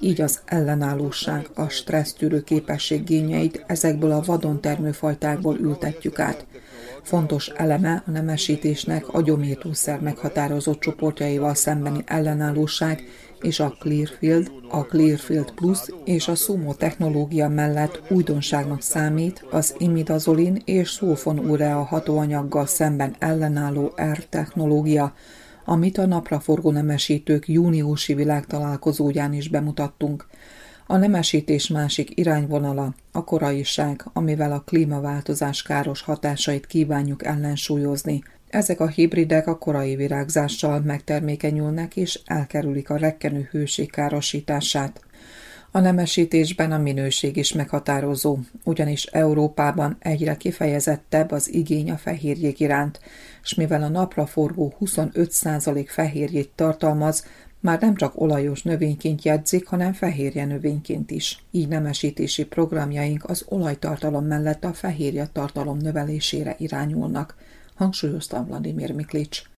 Így 0.00 0.20
az 0.20 0.40
ellenállóság, 0.44 1.46
a 1.54 1.68
stressztűrő 1.68 2.42
képesség 2.42 3.04
génjeit 3.04 3.64
ezekből 3.66 4.12
a 4.12 4.22
vadon 4.26 4.60
termőfajtákból 4.60 5.56
ültetjük 5.56 6.18
át. 6.18 6.46
Fontos 7.02 7.48
eleme 7.48 8.02
a 8.06 8.10
nemesítésnek 8.10 9.14
a 9.14 9.22
gyomírtószer 9.22 10.00
meghatározott 10.00 10.80
csoportjaival 10.80 11.54
szembeni 11.54 12.02
ellenállóság, 12.06 13.02
és 13.40 13.60
a 13.60 13.76
Clearfield, 13.78 14.50
a 14.70 14.84
Clearfield 14.84 15.50
Plus 15.50 15.78
és 16.04 16.28
a 16.28 16.34
Sumo 16.34 16.74
technológia 16.74 17.48
mellett 17.48 18.02
újdonságnak 18.10 18.82
számít 18.82 19.44
az 19.50 19.74
imidazolin 19.78 20.62
és 20.64 20.90
szulfonurea 20.90 21.82
hatóanyaggal 21.82 22.66
szemben 22.66 23.16
ellenálló 23.18 23.92
R 24.12 24.24
technológia, 24.24 25.14
amit 25.64 25.98
a 25.98 26.06
napraforgó 26.06 26.70
nemesítők 26.70 27.48
júniusi 27.48 28.14
világtalálkozóján 28.14 29.32
is 29.32 29.48
bemutattunk. 29.48 30.26
A 30.86 30.96
nemesítés 30.96 31.68
másik 31.68 32.18
irányvonala 32.18 32.94
a 33.12 33.24
koraiság, 33.24 34.04
amivel 34.12 34.52
a 34.52 34.60
klímaváltozás 34.60 35.62
káros 35.62 36.02
hatásait 36.02 36.66
kívánjuk 36.66 37.24
ellensúlyozni– 37.24 38.22
ezek 38.48 38.80
a 38.80 38.88
hibridek 38.88 39.46
a 39.46 39.58
korai 39.58 39.96
virágzással 39.96 40.80
megtermékenyülnek 40.80 41.96
és 41.96 42.20
elkerülik 42.24 42.90
a 42.90 42.96
rekkenő 42.96 43.48
hőség 43.50 43.90
károsítását. 43.90 45.00
A 45.70 45.80
nemesítésben 45.80 46.72
a 46.72 46.78
minőség 46.78 47.36
is 47.36 47.52
meghatározó, 47.52 48.38
ugyanis 48.64 49.04
Európában 49.04 49.96
egyre 49.98 50.36
kifejezettebb 50.36 51.30
az 51.30 51.54
igény 51.54 51.90
a 51.90 51.96
fehérjék 51.96 52.60
iránt, 52.60 53.00
és 53.42 53.54
mivel 53.54 53.82
a 53.82 53.88
napra 53.88 54.26
forgó 54.26 54.74
25% 54.80 55.84
fehérjét 55.88 56.50
tartalmaz, 56.54 57.26
már 57.60 57.80
nem 57.80 57.94
csak 57.94 58.20
olajos 58.20 58.62
növényként 58.62 59.24
jegyzik, 59.24 59.66
hanem 59.66 59.92
fehérje 59.92 60.44
növényként 60.44 61.10
is. 61.10 61.44
Így 61.50 61.68
nemesítési 61.68 62.44
programjaink 62.44 63.24
az 63.24 63.44
olajtartalom 63.48 64.24
mellett 64.24 64.64
a 64.64 64.72
fehérje 64.72 65.28
tartalom 65.32 65.78
növelésére 65.78 66.54
irányulnak– 66.58 67.34
hangsúlyozta 67.78 68.44
Vladimir 68.44 68.94
Miklics. 68.94 69.57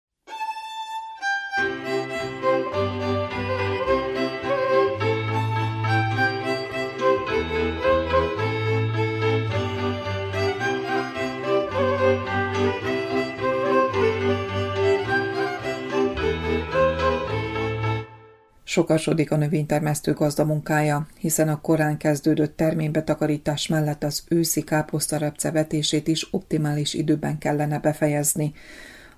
Sokasodik 18.70 19.32
a 19.32 19.36
növénytermesztő 19.36 20.14
gazda 20.14 20.46
munkája, 20.46 21.08
hiszen 21.20 21.50
a 21.50 21.62
korán 21.62 21.98
kezdődött 21.98 22.58
terménybetakarítás 22.58 23.68
mellett 23.68 24.04
az 24.04 24.24
őszi 24.28 24.64
káposztarepce 24.64 25.52
vetését 25.52 26.08
is 26.08 26.28
optimális 26.32 26.94
időben 26.94 27.38
kellene 27.38 27.80
befejezni. 27.80 28.54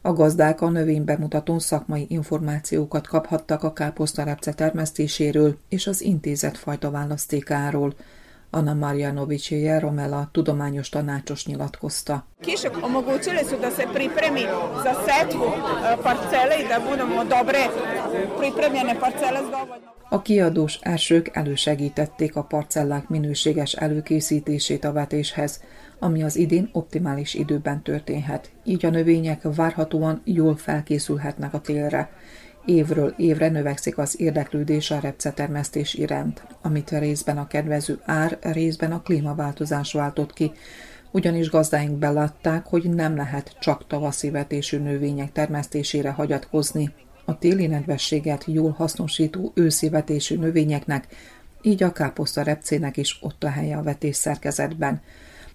A 0.01 0.13
gazdák 0.13 0.62
a 0.62 0.70
növénybemutatón 0.70 1.60
szakmai 1.60 2.05
információkat 2.10 3.08
kaphattak 3.08 3.63
a 3.63 3.74
káposztarepce 3.74 4.53
termesztéséről 4.53 5.58
és 5.70 5.88
az 5.88 6.01
intézet 6.01 6.58
fajta 6.58 6.91
választékáról. 6.91 7.93
Anna 8.53 8.74
Marjanović 8.74 9.51
Jeromela, 9.51 10.29
tudományos 10.31 10.89
tanácsos 10.89 11.46
nyilatkozta. 11.46 12.25
Kiše 12.41 12.70
omogućili 12.81 13.39
su 13.50 13.55
da 13.62 13.72
se 13.72 13.84
pripremi 13.93 14.41
za 14.84 14.93
setvu 15.08 15.46
e, 15.46 15.98
parcele 16.03 16.55
i 16.63 16.67
da 16.67 16.79
budemo 16.89 17.24
dobre 17.24 17.60
pripremljene 18.39 19.00
parcele 19.00 19.39
s 19.39 19.50
dovoljno. 19.51 19.91
A 20.10 20.22
kiadós 20.22 20.79
elsők 20.81 21.29
elősegítették 21.34 22.36
a 22.36 22.43
parcellák 22.43 23.08
minőséges 23.08 23.74
előkészítését 23.74 24.84
a 24.84 24.91
vetéshez, 24.91 25.62
ami 26.00 26.24
az 26.24 26.36
idén 26.36 26.70
optimális 26.74 27.34
időben 27.34 27.81
történhet, 27.81 28.50
így 28.63 28.86
a 28.86 28.89
növények 28.89 29.41
várhatóan 29.55 30.22
jól 30.24 30.55
felkészülhetnek 30.55 31.53
a 31.53 31.60
télre. 31.60 32.10
Évről 32.65 33.13
évre 33.18 33.50
növekszik 33.50 33.98
az 33.98 34.20
érdeklődés 34.20 34.91
a 34.91 35.00
repcetermesztés 35.00 35.94
iránt, 35.94 36.44
amit 36.62 36.89
részben 36.89 37.38
a 37.38 37.48
kedvező 37.48 38.00
ár, 38.06 38.38
részben 38.41 38.91
a 38.91 39.01
klímaváltozás 39.01 39.94
váltott 39.94 40.34
ki, 40.34 40.51
ugyanis 41.12 41.50
gazdáink 41.50 41.98
belátták, 41.98 42.65
hogy 42.65 42.89
nem 42.89 43.15
lehet 43.15 43.56
csak 43.60 43.88
tavaszi 43.88 44.30
vetésű 44.30 44.77
növények 44.77 45.32
termesztésére 45.32 46.10
hagyatkozni. 46.10 46.94
A 47.25 47.38
téli 47.38 47.68
nedvességet 47.68 48.44
jól 48.48 48.72
hasznosító 48.72 49.51
őszi 49.56 49.89
vetésű 49.89 50.38
növényeknek, 50.38 51.08
így 51.62 51.84
a 51.84 51.91
káposzta 51.91 52.41
repcének 52.41 52.98
is 52.98 53.20
ott 53.22 53.44
a 53.44 53.50
helye 53.50 53.77
a 53.77 53.84
vetés 53.84 54.15
szerkezetben 54.15 55.01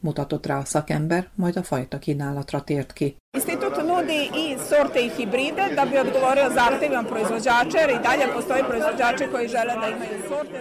mutatott 0.00 0.47
rá 0.47 0.59
a 0.59 0.65
szakember, 0.65 1.29
majd 1.35 1.57
a 1.57 1.62
fajta 1.62 1.99
kínálatra 1.99 2.61
tért 2.61 2.93
ki. 2.93 3.17
Institut 3.37 3.76
nudi 3.76 4.21
i 4.35 4.57
sorte 4.69 5.00
i 5.00 5.11
hibride 5.17 5.73
da 5.75 5.85
bi 5.85 5.99
odgovorio 5.99 6.50
zahtevima 6.50 7.03
proizvođača 7.03 7.79
jer 7.79 7.91
i 7.91 8.03
dalje 8.03 8.26
postoji 8.35 8.62
proizvođači 8.69 9.25
koji 9.33 9.49
žele 9.49 9.75
da 9.81 9.87
imaju 9.88 10.19
sorte 10.29 10.59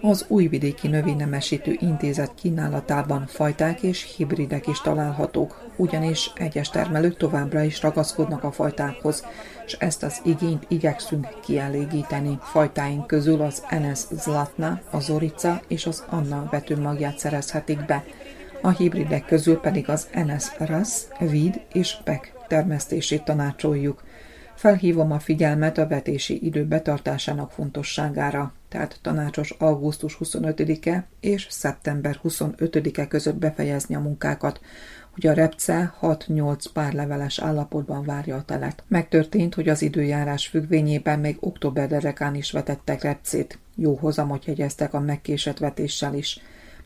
az 0.00 0.24
Újvidéki 0.28 0.88
Növénynemesítő 0.88 1.76
Intézet 1.80 2.34
kínálatában 2.34 3.26
fajták 3.26 3.82
és 3.82 4.14
hibridek 4.16 4.66
is 4.66 4.80
találhatók, 4.80 5.60
ugyanis 5.76 6.30
egyes 6.34 6.70
termelők 6.70 7.16
továbbra 7.16 7.62
is 7.62 7.82
ragaszkodnak 7.82 8.44
a 8.44 8.52
fajtákhoz, 8.52 9.26
és 9.66 9.72
ezt 9.72 10.02
az 10.02 10.20
igényt 10.24 10.64
igyekszünk 10.68 11.28
kielégíteni. 11.44 12.38
Fajtáink 12.42 13.06
közül 13.06 13.40
az 13.42 13.62
Enes 13.68 13.98
Zlatna, 14.10 14.80
a 14.90 15.00
Zorica 15.00 15.60
és 15.68 15.86
az 15.86 16.04
Anna 16.10 16.48
vetőmagját 16.50 17.18
szerezhetik 17.18 17.84
be, 17.84 18.04
a 18.62 18.70
hibridek 18.70 19.24
közül 19.24 19.60
pedig 19.60 19.88
az 19.88 20.08
Enes 20.10 20.44
Ras, 20.58 21.02
Vid 21.18 21.60
és 21.72 21.96
Pek 22.04 22.32
termesztését 22.48 23.24
tanácsoljuk. 23.24 24.02
Felhívom 24.54 25.12
a 25.12 25.18
figyelmet 25.18 25.78
a 25.78 25.86
vetési 25.86 26.44
idő 26.44 26.64
betartásának 26.64 27.50
fontosságára, 27.50 28.52
tehát 28.68 28.98
tanácsos 29.02 29.50
augusztus 29.50 30.18
25-e 30.24 31.06
és 31.20 31.46
szeptember 31.50 32.20
25-e 32.24 33.08
között 33.08 33.36
befejezni 33.36 33.94
a 33.94 34.00
munkákat, 34.00 34.60
hogy 35.12 35.26
a 35.26 35.32
repce 35.32 35.94
6-8 36.00 36.64
pár 36.72 36.92
leveles 36.92 37.38
állapotban 37.38 38.04
várja 38.04 38.36
a 38.36 38.44
telet. 38.44 38.84
Megtörtént, 38.88 39.54
hogy 39.54 39.68
az 39.68 39.82
időjárás 39.82 40.46
függvényében 40.46 41.18
még 41.18 41.36
október 41.40 41.88
derekán 41.88 42.34
is 42.34 42.50
vetettek 42.50 43.02
repcét. 43.02 43.58
Jó 43.74 43.94
hozamot 43.94 44.44
jegyeztek 44.44 44.94
a 44.94 45.00
megkésett 45.00 45.58
vetéssel 45.58 46.14
is. 46.14 46.40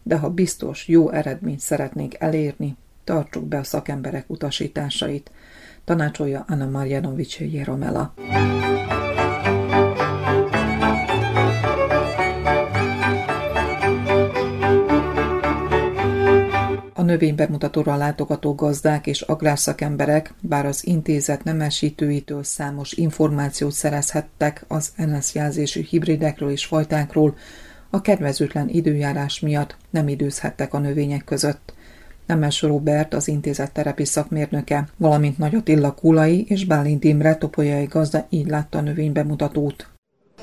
De 0.07 0.17
ha 0.17 0.31
biztos, 0.31 0.89
jó 0.89 1.11
eredményt 1.11 1.61
szeretnénk 1.61 2.15
elérni, 2.19 2.77
tartsuk 3.05 3.45
be 3.45 3.59
a 3.59 3.65
szakemberek 3.65 4.31
utasításait 4.31 5.31
tanácsolja 5.85 6.45
Anna 6.49 6.69
Marjanovics 6.69 7.41
Jeromela. 7.41 8.15
A 16.95 17.03
növénybemutatóra 17.03 17.97
látogató 17.97 18.55
gazdák 18.55 19.07
és 19.07 19.21
agrárszakemberek, 19.21 20.35
bár 20.41 20.67
az 20.67 20.87
intézet 20.87 21.45
nemesítőitől 21.45 22.43
számos 22.43 22.93
információt 22.93 23.73
szerezhettek 23.73 24.65
az 24.69 24.93
NS 24.97 25.35
jelzésű 25.35 25.83
hibridekről 25.83 26.51
és 26.51 26.67
fajtákról, 26.67 27.37
a 27.97 28.01
kedvezőtlen 28.01 28.69
időjárás 28.69 29.41
miatt 29.41 29.77
nem 29.91 30.09
időzhettek 30.09 30.75
a 30.75 30.79
növények 30.79 31.25
között. 31.25 31.75
Nemes 32.27 32.63
Robert, 32.63 33.15
az 33.15 33.29
intézet 33.29 33.73
terepi 33.73 34.05
szakmérnöke, 34.05 34.89
valamint 34.97 35.39
Nagy 35.39 35.55
Attila 35.55 35.93
Kulai 35.93 36.45
és 36.49 36.65
Bálint 36.65 37.05
Imre 37.05 37.35
topolyai 37.35 37.85
gazda 37.85 38.27
így 38.29 38.47
látta 38.47 38.79
a 38.79 38.81
növénybemutatót. 38.81 39.89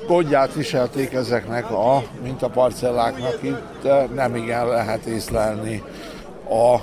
Gondját 0.06 0.54
viselték 0.54 1.12
ezeknek 1.12 1.70
a 1.70 2.02
mintaparcelláknak 2.22 3.38
itt, 3.42 3.88
nem 4.14 4.36
igen 4.36 4.66
lehet 4.66 5.04
észlelni 5.04 5.82
a 6.48 6.80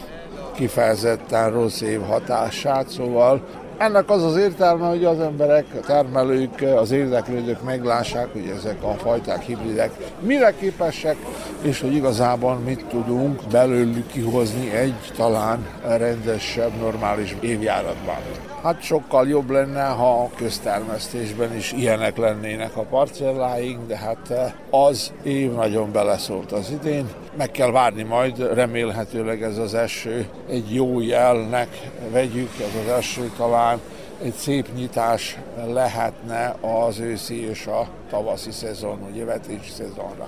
kifejezetten 0.56 1.52
rossz 1.52 1.82
év 1.82 2.02
hatását, 2.02 2.90
szóval 2.90 3.48
ennek 3.82 4.10
az 4.10 4.24
az 4.24 4.38
értelme, 4.38 4.88
hogy 4.88 5.06
az 5.06 5.20
emberek, 5.20 5.66
a 5.82 5.86
termelők, 5.86 6.62
az 6.76 6.92
érdeklődők 6.92 7.64
meglássák, 7.64 8.28
hogy 8.32 8.54
ezek 8.58 8.84
a 8.84 8.94
fajták, 8.94 9.42
hibridek 9.42 9.92
mire 10.20 10.54
képesek, 10.60 11.16
és 11.62 11.82
hogy 11.82 11.96
igazából 11.96 12.56
mit 12.56 12.86
tudunk 12.86 13.42
belőlük 13.52 14.08
kihozni 14.08 14.72
egy 14.72 15.12
talán 15.16 15.66
rendesebb, 15.84 16.72
normális 16.80 17.36
évjáratban. 17.40 18.51
Hát 18.64 18.82
sokkal 18.82 19.28
jobb 19.28 19.50
lenne, 19.50 19.84
ha 19.84 20.22
a 20.24 20.30
köztermesztésben 20.36 21.56
is 21.56 21.72
ilyenek 21.72 22.18
lennének 22.18 22.78
a 22.78 22.82
parcelláink, 22.82 23.88
de 23.88 23.98
hát 23.98 24.30
eh, 24.30 24.54
az 24.70 25.14
év 25.24 25.52
nagyon 25.52 25.92
beleszólt 25.92 26.52
az 26.52 26.72
idén. 26.72 27.08
Meg 27.38 27.52
kell 27.52 27.72
várni 27.72 28.04
majd, 28.04 28.54
remélhetőleg 28.54 29.44
ez 29.44 29.58
az 29.58 29.74
eső 29.74 30.28
egy 30.50 30.74
jó 30.74 31.02
jelnek 31.02 31.90
vegyük, 32.12 32.50
ez 32.60 32.82
az 32.86 32.92
eső 32.98 33.32
talán 33.38 33.80
egy 34.24 34.34
szép 34.34 34.68
nyitás 34.76 35.38
lehetne 35.74 36.56
az 36.62 37.00
őszi 37.00 37.50
és 37.50 37.66
a 37.66 37.88
tavaszi 38.10 38.52
szezon, 38.52 39.00
vagy 39.00 39.26
vetési 39.26 39.70
szezonra. 39.70 40.28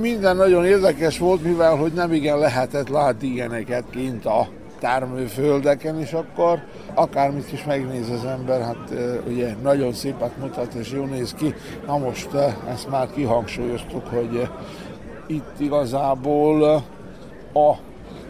Minden 0.00 0.36
nagyon 0.36 0.64
érdekes 0.64 1.18
volt, 1.18 1.42
mivel 1.42 1.76
hogy 1.76 1.92
nem 1.92 2.12
igen 2.12 2.38
lehetett 2.38 2.88
látni 2.88 3.28
ilyeneket 3.28 3.84
kint 3.90 4.26
a 4.26 4.48
termőföldeken, 4.82 6.00
és 6.00 6.12
akkor 6.12 6.62
akármit 6.94 7.52
is 7.52 7.64
megnéz 7.64 8.10
az 8.10 8.24
ember, 8.24 8.60
hát 8.60 8.92
ugye 9.26 9.54
nagyon 9.62 9.92
szépet 9.92 10.38
mutat 10.38 10.74
és 10.74 10.92
jó 10.92 11.04
néz 11.04 11.34
ki. 11.34 11.54
Na 11.86 11.98
most 11.98 12.28
ezt 12.68 12.90
már 12.90 13.08
kihangsúlyoztuk, 13.14 14.06
hogy 14.06 14.48
itt 15.26 15.54
igazából 15.60 16.62
a 17.52 17.76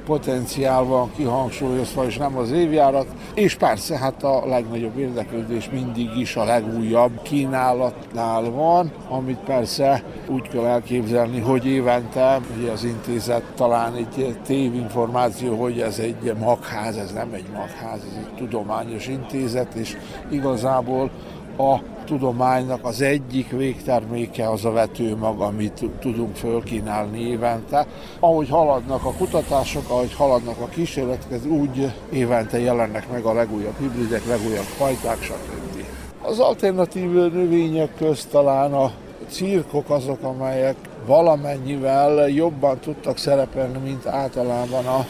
potenciál 0.07 0.85
van 0.85 1.11
kihangsúlyozva, 1.17 2.07
és 2.07 2.17
nem 2.17 2.37
az 2.37 2.51
évjárat. 2.51 3.07
És 3.35 3.55
persze, 3.55 3.99
hát 3.99 4.23
a 4.23 4.47
legnagyobb 4.47 4.99
érdeklődés 4.99 5.71
mindig 5.71 6.17
is 6.17 6.37
a 6.37 6.45
legújabb 6.45 7.23
kínálatnál 7.23 8.51
van, 8.51 8.93
amit 9.09 9.39
persze 9.39 10.03
úgy 10.29 10.49
kell 10.49 10.65
elképzelni, 10.65 11.41
hogy 11.41 11.67
évente, 11.67 12.41
ugye 12.59 12.71
az 12.71 12.85
intézet 12.85 13.43
talán 13.55 13.95
egy 13.95 14.37
tévinformáció, 14.47 15.55
hogy 15.55 15.81
ez 15.81 15.99
egy 15.99 16.33
magház, 16.39 16.97
ez 16.97 17.13
nem 17.13 17.33
egy 17.33 17.47
magház, 17.53 18.01
ez 18.11 18.17
egy 18.19 18.35
tudományos 18.35 19.09
intézet, 19.09 19.75
és 19.75 19.97
igazából 20.31 21.11
a 21.57 21.79
tudománynak 22.13 22.85
az 22.85 23.01
egyik 23.01 23.51
végterméke 23.51 24.51
az 24.51 24.65
a 24.65 24.71
vetőmag, 24.71 25.41
amit 25.41 25.91
tudunk 26.01 26.37
fölkínálni 26.37 27.21
évente. 27.21 27.87
Ahogy 28.21 28.49
haladnak 28.49 29.05
a 29.05 29.13
kutatások, 29.13 29.91
ahogy 29.91 30.15
haladnak 30.15 30.61
a 30.61 30.69
kísérletek, 30.69 31.45
úgy 31.47 31.93
évente 32.11 32.61
jelennek 32.61 33.11
meg 33.13 33.25
a 33.25 33.33
legújabb 33.33 33.79
hibridek, 33.79 34.27
legújabb 34.27 34.65
fajták, 34.65 35.23
stb. 35.23 35.85
Az 36.23 36.39
alternatív 36.39 37.11
növények 37.11 37.95
közt 37.97 38.29
talán 38.29 38.73
a 38.73 38.91
cirkok 39.29 39.91
azok, 39.91 40.23
amelyek 40.23 40.77
valamennyivel 41.07 42.29
jobban 42.29 42.79
tudtak 42.79 43.19
szerepelni, 43.19 43.79
mint 43.85 44.07
általában 44.07 44.87
a 44.87 45.07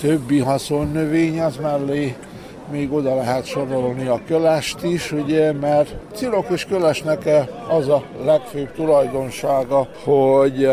többi 0.00 0.38
haszonnövény, 0.38 1.40
az 1.40 1.56
mellé 1.56 2.16
még 2.70 2.92
oda 2.92 3.14
lehet 3.14 3.44
sorolni 3.44 4.06
a 4.06 4.20
kölest 4.26 4.82
is, 4.82 5.12
ugye, 5.12 5.52
mert 5.52 5.94
cirok 6.14 6.46
és 6.50 6.64
kölesnek 6.64 7.28
az 7.68 7.88
a 7.88 8.02
legfőbb 8.24 8.72
tulajdonsága, 8.72 9.88
hogy 10.04 10.64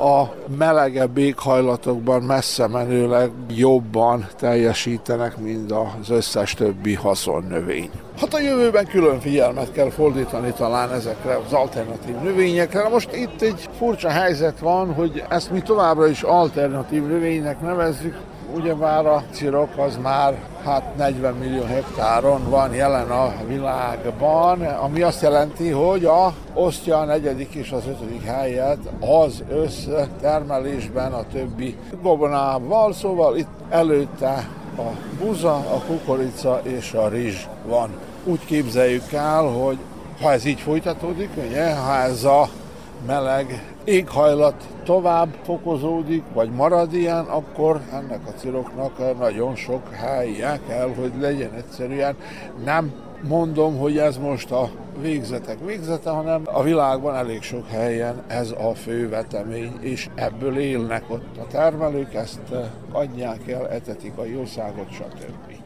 a 0.00 0.34
melegebb 0.58 1.18
éghajlatokban 1.18 2.22
messze 2.22 2.66
menőleg 2.66 3.30
jobban 3.48 4.26
teljesítenek, 4.38 5.36
mint 5.36 5.72
az 5.72 6.10
összes 6.10 6.54
többi 6.54 6.94
haszonnövény. 6.94 7.90
Hát 8.20 8.34
a 8.34 8.40
jövőben 8.40 8.86
külön 8.86 9.20
figyelmet 9.20 9.72
kell 9.72 9.90
fordítani 9.90 10.52
talán 10.52 10.92
ezekre 10.92 11.36
az 11.46 11.52
alternatív 11.52 12.14
növényekre. 12.14 12.88
Most 12.88 13.14
itt 13.14 13.40
egy 13.40 13.68
furcsa 13.78 14.08
helyzet 14.08 14.58
van, 14.58 14.94
hogy 14.94 15.24
ezt 15.28 15.50
mi 15.50 15.60
továbbra 15.60 16.06
is 16.06 16.22
alternatív 16.22 17.06
növénynek 17.06 17.60
nevezzük, 17.60 18.16
ugyebár 18.54 19.06
a 19.06 19.22
cirok 19.32 19.68
az 19.76 19.98
már 20.02 20.38
hát 20.64 20.96
40 20.96 21.34
millió 21.34 21.62
hektáron 21.62 22.50
van 22.50 22.74
jelen 22.74 23.10
a 23.10 23.32
világban, 23.46 24.62
ami 24.62 25.02
azt 25.02 25.22
jelenti, 25.22 25.70
hogy 25.70 26.04
a 26.04 26.34
osztja 26.54 26.98
a 26.98 27.04
negyedik 27.04 27.54
és 27.54 27.70
az 27.70 27.86
ötödik 27.86 28.24
helyet 28.24 28.78
az 29.00 29.42
össztermelésben 29.48 31.12
a 31.12 31.24
többi 31.32 31.76
gobonával, 32.02 32.92
szóval 32.92 33.36
itt 33.36 33.48
előtte 33.70 34.48
a 34.76 34.90
buza, 35.18 35.54
a 35.54 35.82
kukorica 35.86 36.60
és 36.62 36.92
a 36.92 37.08
rizs 37.08 37.46
van. 37.66 37.90
Úgy 38.24 38.44
képzeljük 38.44 39.12
el, 39.12 39.42
hogy 39.42 39.78
ha 40.22 40.32
ez 40.32 40.44
így 40.44 40.60
folytatódik, 40.60 41.30
ugye, 41.48 41.74
ha 41.74 41.94
ez 41.94 42.24
a 42.24 42.48
meleg 43.06 43.69
éghajlat 43.84 44.64
tovább 44.84 45.28
fokozódik, 45.42 46.22
vagy 46.34 46.50
marad 46.50 46.94
ilyen, 46.94 47.24
akkor 47.24 47.80
ennek 47.92 48.20
a 48.26 48.38
ciroknak 48.38 49.18
nagyon 49.18 49.54
sok 49.54 49.92
helye 49.92 50.60
kell, 50.68 50.94
hogy 50.94 51.12
legyen 51.20 51.52
egyszerűen. 51.52 52.16
Nem 52.64 52.92
mondom, 53.28 53.78
hogy 53.78 53.98
ez 53.98 54.16
most 54.16 54.50
a 54.50 54.70
végzetek 55.00 55.58
végzete, 55.64 56.10
hanem 56.10 56.42
a 56.44 56.62
világban 56.62 57.14
elég 57.14 57.42
sok 57.42 57.68
helyen 57.68 58.22
ez 58.26 58.50
a 58.50 58.74
fő 58.74 59.08
vetemény, 59.08 59.72
és 59.80 60.08
ebből 60.14 60.58
élnek 60.58 61.02
ott 61.08 61.36
a 61.36 61.46
termelők, 61.46 62.14
ezt 62.14 62.40
adják 62.92 63.48
el, 63.48 63.68
etetik 63.68 64.12
a 64.16 64.24
jószágot, 64.24 64.92
stb. 64.92 65.59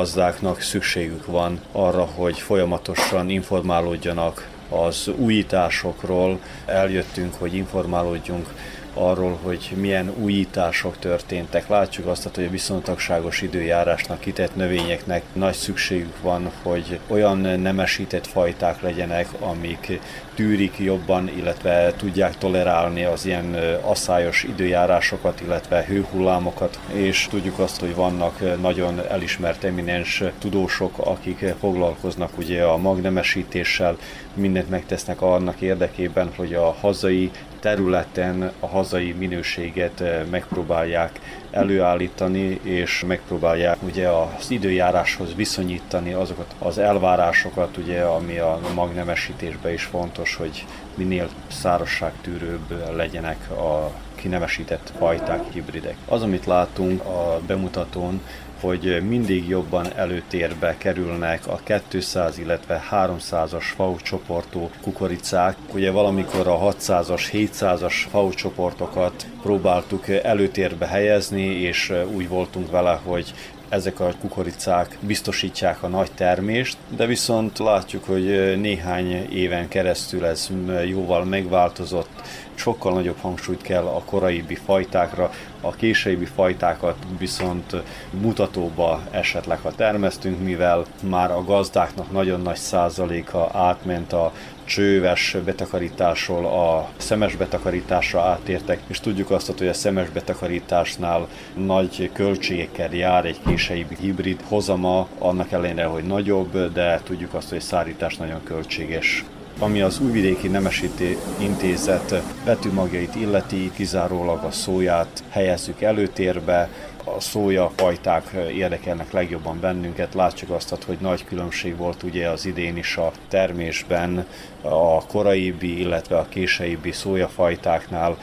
Gazdáknak 0.00 0.60
szükségük 0.60 1.26
van 1.26 1.60
arra, 1.72 2.04
hogy 2.04 2.38
folyamatosan 2.38 3.30
informálódjanak 3.30 4.48
az 4.68 5.10
újításokról. 5.16 6.40
Eljöttünk, 6.66 7.34
hogy 7.34 7.54
informálódjunk 7.54 8.48
arról, 8.94 9.38
hogy 9.42 9.72
milyen 9.76 10.12
újítások 10.18 10.98
történtek. 10.98 11.68
Látjuk 11.68 12.06
azt, 12.06 12.28
hogy 12.34 12.44
a 12.44 12.50
viszontagságos 12.50 13.42
időjárásnak 13.42 14.20
kitett 14.20 14.56
növényeknek 14.56 15.22
nagy 15.32 15.54
szükségük 15.54 16.20
van, 16.22 16.50
hogy 16.62 16.98
olyan 17.06 17.38
nemesített 17.38 18.26
fajták 18.26 18.80
legyenek, 18.80 19.28
amik 19.40 20.00
tűrik 20.40 20.78
jobban, 20.78 21.28
illetve 21.36 21.92
tudják 21.96 22.38
tolerálni 22.38 23.04
az 23.04 23.26
ilyen 23.26 23.54
asszályos 23.82 24.42
időjárásokat, 24.42 25.40
illetve 25.40 25.84
hőhullámokat, 25.84 26.78
és 26.92 27.26
tudjuk 27.30 27.58
azt, 27.58 27.80
hogy 27.80 27.94
vannak 27.94 28.60
nagyon 28.60 29.00
elismert 29.10 29.64
eminens 29.64 30.22
tudósok, 30.38 30.98
akik 30.98 31.54
foglalkoznak 31.58 32.38
ugye 32.38 32.62
a 32.62 32.76
magnemesítéssel, 32.76 33.96
mindent 34.34 34.70
megtesznek 34.70 35.22
annak 35.22 35.60
érdekében, 35.60 36.30
hogy 36.36 36.54
a 36.54 36.76
hazai 36.80 37.30
területen 37.60 38.52
a 38.60 38.66
hazai 38.66 39.12
minőséget 39.12 40.02
megpróbálják 40.30 41.20
előállítani, 41.50 42.60
és 42.62 43.04
megpróbálják 43.06 43.76
ugye 43.82 44.08
az 44.08 44.50
időjáráshoz 44.50 45.34
viszonyítani 45.34 46.12
azokat 46.12 46.54
az 46.58 46.78
elvárásokat, 46.78 47.76
ugye, 47.76 48.00
ami 48.00 48.38
a 48.38 48.60
magnemesítésben 48.74 49.72
is 49.72 49.82
fontos, 49.82 50.29
hogy 50.34 50.64
minél 50.94 51.28
szárasságtűrőbb 51.48 52.94
legyenek 52.96 53.50
a 53.50 53.92
kinemesített 54.14 54.92
fajták, 54.98 55.52
hibridek. 55.52 55.96
Az, 56.08 56.22
amit 56.22 56.46
látunk 56.46 57.04
a 57.04 57.40
bemutatón, 57.46 58.20
hogy 58.60 59.02
mindig 59.08 59.48
jobban 59.48 59.86
előtérbe 59.96 60.76
kerülnek 60.78 61.46
a 61.46 61.60
200, 61.88 62.38
illetve 62.38 62.82
300-as 62.90 63.64
FAU 63.76 63.96
csoportú 63.96 64.70
kukoricák. 64.82 65.56
Ugye 65.72 65.90
valamikor 65.90 66.48
a 66.48 66.58
600-as, 66.58 67.22
700-as 67.32 67.94
FAU 68.10 68.30
csoportokat 68.30 69.26
próbáltuk 69.42 70.08
előtérbe 70.08 70.86
helyezni, 70.86 71.44
és 71.44 71.92
úgy 72.12 72.28
voltunk 72.28 72.70
vele, 72.70 73.00
hogy 73.04 73.34
ezek 73.70 74.00
a 74.00 74.12
kukoricák 74.20 74.98
biztosítják 75.00 75.82
a 75.82 75.88
nagy 75.88 76.10
termést, 76.14 76.76
de 76.96 77.06
viszont 77.06 77.58
látjuk, 77.58 78.04
hogy 78.04 78.56
néhány 78.60 79.10
éven 79.32 79.68
keresztül 79.68 80.26
ez 80.26 80.50
jóval 80.86 81.24
megváltozott, 81.24 82.10
sokkal 82.54 82.92
nagyobb 82.92 83.18
hangsúlyt 83.20 83.62
kell 83.62 83.84
a 83.84 84.02
koraibi 84.04 84.54
fajtákra, 84.54 85.30
a 85.60 85.70
későbbi 85.70 86.24
fajtákat 86.24 86.96
viszont 87.18 87.76
mutatóba 88.10 89.00
esetleg 89.10 89.58
ha 89.60 89.70
termesztünk, 89.70 90.42
mivel 90.42 90.84
már 91.02 91.30
a 91.30 91.44
gazdáknak 91.44 92.12
nagyon 92.12 92.40
nagy 92.40 92.56
százaléka 92.56 93.50
átment 93.52 94.12
a 94.12 94.32
csőves 94.64 95.36
betakarításról 95.44 96.46
a 96.46 96.88
szemes 96.96 97.36
betakarításra 97.36 98.20
átértek, 98.20 98.80
és 98.86 99.00
tudjuk 99.00 99.30
azt, 99.30 99.58
hogy 99.58 99.68
a 99.68 99.72
szemes 99.72 100.08
betakarításnál 100.08 101.28
nagy 101.54 102.10
költségekkel 102.12 102.94
jár 102.94 103.24
egy 103.24 103.40
késői 103.46 103.86
hibrid 104.00 104.40
hozama, 104.48 105.08
annak 105.18 105.52
ellenére, 105.52 105.86
hogy 105.86 106.04
nagyobb, 106.04 106.72
de 106.72 107.00
tudjuk 107.04 107.34
azt, 107.34 107.48
hogy 107.48 107.60
szárítás 107.60 108.16
nagyon 108.16 108.42
költséges 108.42 109.24
ami 109.60 109.80
az 109.80 110.00
Újvidéki 110.00 110.48
Nemesíti 110.48 111.16
Intézet 111.38 112.22
vetőmagjait 112.44 113.14
illeti, 113.14 113.70
kizárólag 113.74 114.44
a 114.44 114.50
szóját 114.50 115.22
helyezzük 115.28 115.80
előtérbe, 115.80 116.68
a 117.04 117.20
szója 117.20 117.70
fajták 117.76 118.30
érdekelnek 118.56 119.12
legjobban 119.12 119.60
bennünket. 119.60 120.14
Látjuk 120.14 120.50
azt, 120.50 120.76
hogy 120.86 120.98
nagy 121.00 121.24
különbség 121.24 121.76
volt 121.76 122.02
ugye 122.02 122.28
az 122.28 122.46
idén 122.46 122.76
is 122.76 122.96
a 122.96 123.12
termésben 123.28 124.26
a 124.62 125.06
koraibbi, 125.06 125.78
illetve 125.78 126.16
a 126.18 126.28
későbbi 126.28 126.92
szójafajtáknál 126.92 128.16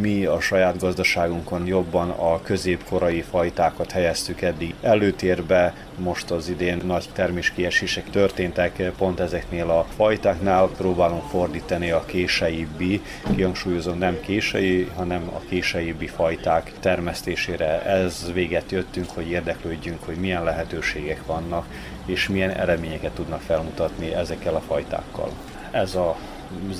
mi 0.00 0.24
a 0.24 0.40
saját 0.40 0.78
gazdaságunkon 0.78 1.66
jobban 1.66 2.10
a 2.10 2.42
középkorai 2.42 3.20
fajtákat 3.20 3.90
helyeztük 3.90 4.40
eddig 4.40 4.74
előtérbe, 4.82 5.74
most 5.98 6.30
az 6.30 6.48
idén 6.48 6.80
nagy 6.84 7.08
terméskiesések 7.12 8.10
történtek 8.10 8.90
pont 8.96 9.20
ezeknél 9.20 9.70
a 9.70 9.86
fajtáknál, 9.96 10.68
próbálunk 10.76 11.22
fordítani 11.22 11.90
a 11.90 12.04
késeibi, 12.04 13.02
kihangsúlyozom 13.34 13.98
nem 13.98 14.20
kései, 14.20 14.90
hanem 14.96 15.30
a 15.34 15.40
késeibi 15.48 16.06
fajták 16.06 16.72
termesztésére. 16.80 17.82
Ez 17.82 18.32
véget 18.32 18.70
jöttünk, 18.70 19.10
hogy 19.10 19.30
érdeklődjünk, 19.30 20.04
hogy 20.04 20.16
milyen 20.16 20.44
lehetőségek 20.44 21.26
vannak, 21.26 21.66
és 22.04 22.28
milyen 22.28 22.50
eredményeket 22.50 23.12
tudnak 23.12 23.40
felmutatni 23.40 24.14
ezekkel 24.14 24.54
a 24.54 24.60
fajtákkal. 24.60 25.30
Ez 25.70 25.94
a 25.94 26.16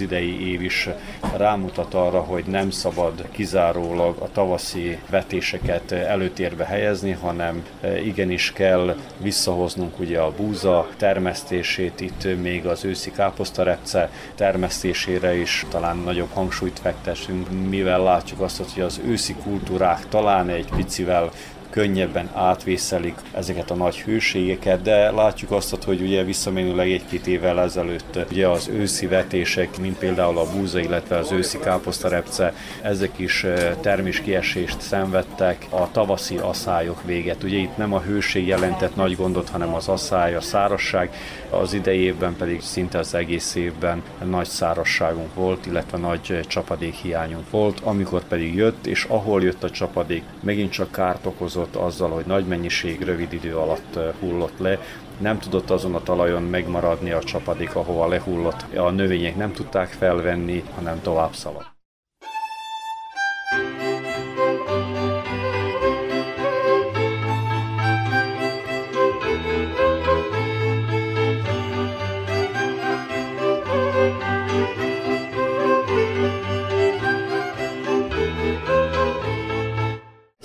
idei 0.00 0.50
év 0.50 0.62
is 0.62 0.88
rámutat 1.36 1.94
arra, 1.94 2.20
hogy 2.20 2.44
nem 2.44 2.70
szabad 2.70 3.28
kizárólag 3.30 4.16
a 4.18 4.30
tavaszi 4.32 4.98
vetéseket 5.10 5.92
előtérbe 5.92 6.64
helyezni, 6.64 7.10
hanem 7.12 7.64
e, 7.80 8.00
igenis 8.00 8.52
kell 8.52 8.96
visszahoznunk 9.18 9.98
ugye 9.98 10.18
a 10.18 10.32
búza 10.36 10.88
termesztését, 10.96 12.00
itt 12.00 12.40
még 12.40 12.66
az 12.66 12.84
őszi 12.84 13.10
káposztarepce 13.10 14.10
termesztésére 14.34 15.36
is 15.36 15.66
talán 15.70 15.96
nagyobb 15.96 16.30
hangsúlyt 16.32 16.78
fektessünk, 16.78 17.68
mivel 17.68 18.02
látjuk 18.02 18.40
azt, 18.40 18.62
hogy 18.72 18.82
az 18.82 19.00
őszi 19.06 19.34
kultúrák 19.34 20.08
talán 20.08 20.48
egy 20.48 20.68
picivel 20.76 21.30
könnyebben 21.70 22.30
átvészelik 22.34 23.14
ezeket 23.34 23.70
a 23.70 23.74
nagy 23.74 24.00
hőségeket, 24.00 24.82
de 24.82 25.10
látjuk 25.10 25.50
azt, 25.50 25.82
hogy 25.84 26.00
ugye 26.00 26.24
visszamenőleg 26.24 26.90
egy-két 26.90 27.26
évvel 27.26 27.60
ezelőtt 27.60 28.18
ugye 28.30 28.48
az 28.48 28.68
őszi 28.68 29.06
vetések, 29.06 29.78
mint 29.80 29.98
például 29.98 30.38
a 30.38 30.50
búza, 30.50 30.78
illetve 30.78 31.16
az 31.16 31.32
őszi 31.32 31.58
káposztarepce, 31.58 32.54
ezek 32.82 33.18
is 33.18 33.46
terméskiesést 33.80 34.80
szenvedtek, 34.80 35.66
a 35.70 35.90
tavaszi 35.90 36.36
asszályok 36.36 37.04
véget. 37.04 37.42
Ugye 37.42 37.56
itt 37.56 37.76
nem 37.76 37.92
a 37.92 38.00
hőség 38.00 38.46
jelentett 38.46 38.96
nagy 38.96 39.16
gondot, 39.16 39.48
hanem 39.48 39.74
az 39.74 39.88
asszály, 39.88 40.34
a 40.34 40.40
szárasság, 40.40 41.10
az 41.50 41.72
idei 41.72 41.98
évben 41.98 42.36
pedig 42.36 42.60
szinte 42.60 42.98
az 42.98 43.14
egész 43.14 43.54
évben 43.54 44.02
nagy 44.24 44.46
szárasságunk 44.46 45.34
volt, 45.34 45.66
illetve 45.66 45.98
nagy 45.98 46.40
csapadékhiányunk 46.46 47.50
volt, 47.50 47.80
amikor 47.80 48.24
pedig 48.24 48.54
jött, 48.54 48.86
és 48.86 49.04
ahol 49.08 49.42
jött 49.42 49.64
a 49.64 49.70
csapadék, 49.70 50.22
megint 50.40 50.72
csak 50.72 50.92
kárt 50.92 51.26
okozott, 51.26 51.57
okozott 51.58 51.76
azzal, 51.76 52.10
hogy 52.10 52.26
nagy 52.26 52.46
mennyiség 52.46 53.02
rövid 53.02 53.32
idő 53.32 53.56
alatt 53.56 53.98
hullott 54.20 54.58
le, 54.58 54.78
nem 55.18 55.38
tudott 55.38 55.70
azon 55.70 55.94
a 55.94 56.02
talajon 56.02 56.42
megmaradni 56.42 57.10
a 57.10 57.22
csapadék, 57.22 57.74
ahova 57.74 58.08
lehullott. 58.08 58.76
A 58.76 58.90
növények 58.90 59.36
nem 59.36 59.52
tudták 59.52 59.88
felvenni, 59.88 60.64
hanem 60.74 61.02
tovább 61.02 61.34
szaladt. 61.34 61.77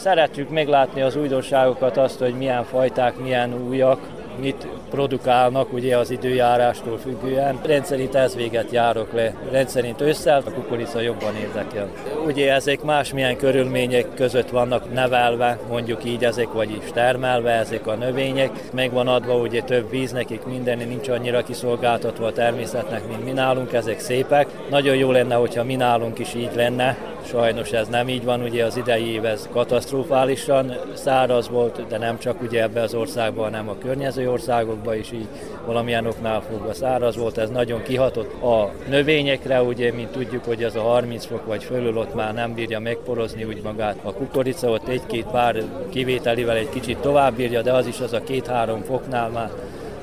Szeretjük 0.04 0.50
meglátni 0.50 1.02
az 1.02 1.16
újdonságokat, 1.16 1.98
azt, 1.98 2.20
hogy 2.20 2.34
milyen 2.34 2.64
fajták, 2.64 3.18
milyen 3.18 3.68
újak, 3.68 4.00
mit 4.40 4.68
produkálnak 4.90 5.74
ugye 5.74 5.98
az 5.98 6.12
időjárástól 6.12 6.98
függően. 6.98 7.60
Rendszerint 7.66 8.16
ez 8.16 8.36
véget 8.36 8.72
járok 8.72 9.14
le. 9.14 9.34
Rendszerint 9.52 10.02
ősszel 10.02 10.42
a 10.46 10.52
kukorica 10.52 11.00
jobban 11.00 11.36
érdekel. 11.36 11.90
Ugye 12.26 12.54
ezek 12.54 12.82
másmilyen 12.82 13.38
körülmények 13.38 14.14
között 14.16 14.50
vannak 14.50 14.94
nevelve, 14.94 15.60
mondjuk 15.70 16.04
így 16.06 16.24
ezek, 16.24 16.54
vagyis 16.54 16.92
termelve 16.94 17.52
ezek 17.52 17.88
a 17.88 17.96
növények. 17.96 18.52
Megvan 18.74 19.08
adva 19.08 19.36
ugye 19.36 19.62
több 19.62 19.90
víz 19.90 20.12
nekik, 20.12 20.46
minden 20.46 20.78
nincs 20.78 21.10
annyira 21.10 21.44
kiszolgáltatva 21.44 22.26
a 22.26 22.34
természetnek, 22.34 23.08
mint 23.08 23.24
mi 23.24 23.32
nálunk, 23.32 23.74
ezek 23.74 24.00
szépek. 24.00 24.48
Nagyon 24.70 24.96
jó 24.96 25.12
lenne, 25.12 25.36
hogyha 25.36 25.64
mi 25.64 25.76
nálunk 25.76 26.20
is 26.20 26.34
így 26.34 26.56
lenne, 26.56 27.13
Sajnos 27.26 27.72
ez 27.72 27.88
nem 27.88 28.08
így 28.08 28.24
van, 28.24 28.42
ugye 28.42 28.66
az 28.66 28.78
idei 28.78 29.12
év 29.12 29.26
ez 29.26 29.50
katasztrofálisan 29.52 30.76
száraz 30.94 31.50
volt, 31.50 31.88
de 31.88 31.98
nem 31.98 32.20
csak 32.20 32.42
ugye 32.42 32.62
ebbe 32.62 32.82
az 32.82 32.94
országban, 32.94 33.44
hanem 33.44 33.70
a 33.70 33.78
környező 33.78 34.32
országokban 34.32 34.96
is 34.98 35.12
így 35.12 35.28
valamilyen 35.66 36.06
oknál 36.06 36.42
fogva 36.42 36.74
száraz 36.74 37.16
volt, 37.16 37.38
ez 37.38 37.50
nagyon 37.50 37.84
kihatott 37.84 38.44
a 38.44 38.72
növényekre, 38.90 39.62
ugye, 39.62 39.94
mint 39.94 40.12
tudjuk, 40.12 40.46
hogy 40.46 40.64
ez 40.64 40.76
a 40.76 40.82
30 40.82 41.26
fok 41.26 41.46
vagy 41.46 41.64
fölül 41.64 41.98
ott 41.98 42.14
már 42.14 42.34
nem 42.34 42.54
bírja 42.54 42.80
megporozni 42.80 43.44
úgy 43.44 43.62
magát. 43.64 43.98
A 44.04 44.14
kukorica 44.14 44.70
ott 44.70 44.88
egy-két 44.88 45.26
pár 45.26 45.64
kivételével 45.90 46.56
egy 46.56 46.70
kicsit 46.70 46.98
tovább 46.98 47.36
bírja, 47.36 47.62
de 47.62 47.74
az 47.74 47.88
is 47.88 48.00
az 48.00 48.14
a 48.14 48.24
két-három 48.24 48.82
foknál 48.82 49.30
már 49.30 49.50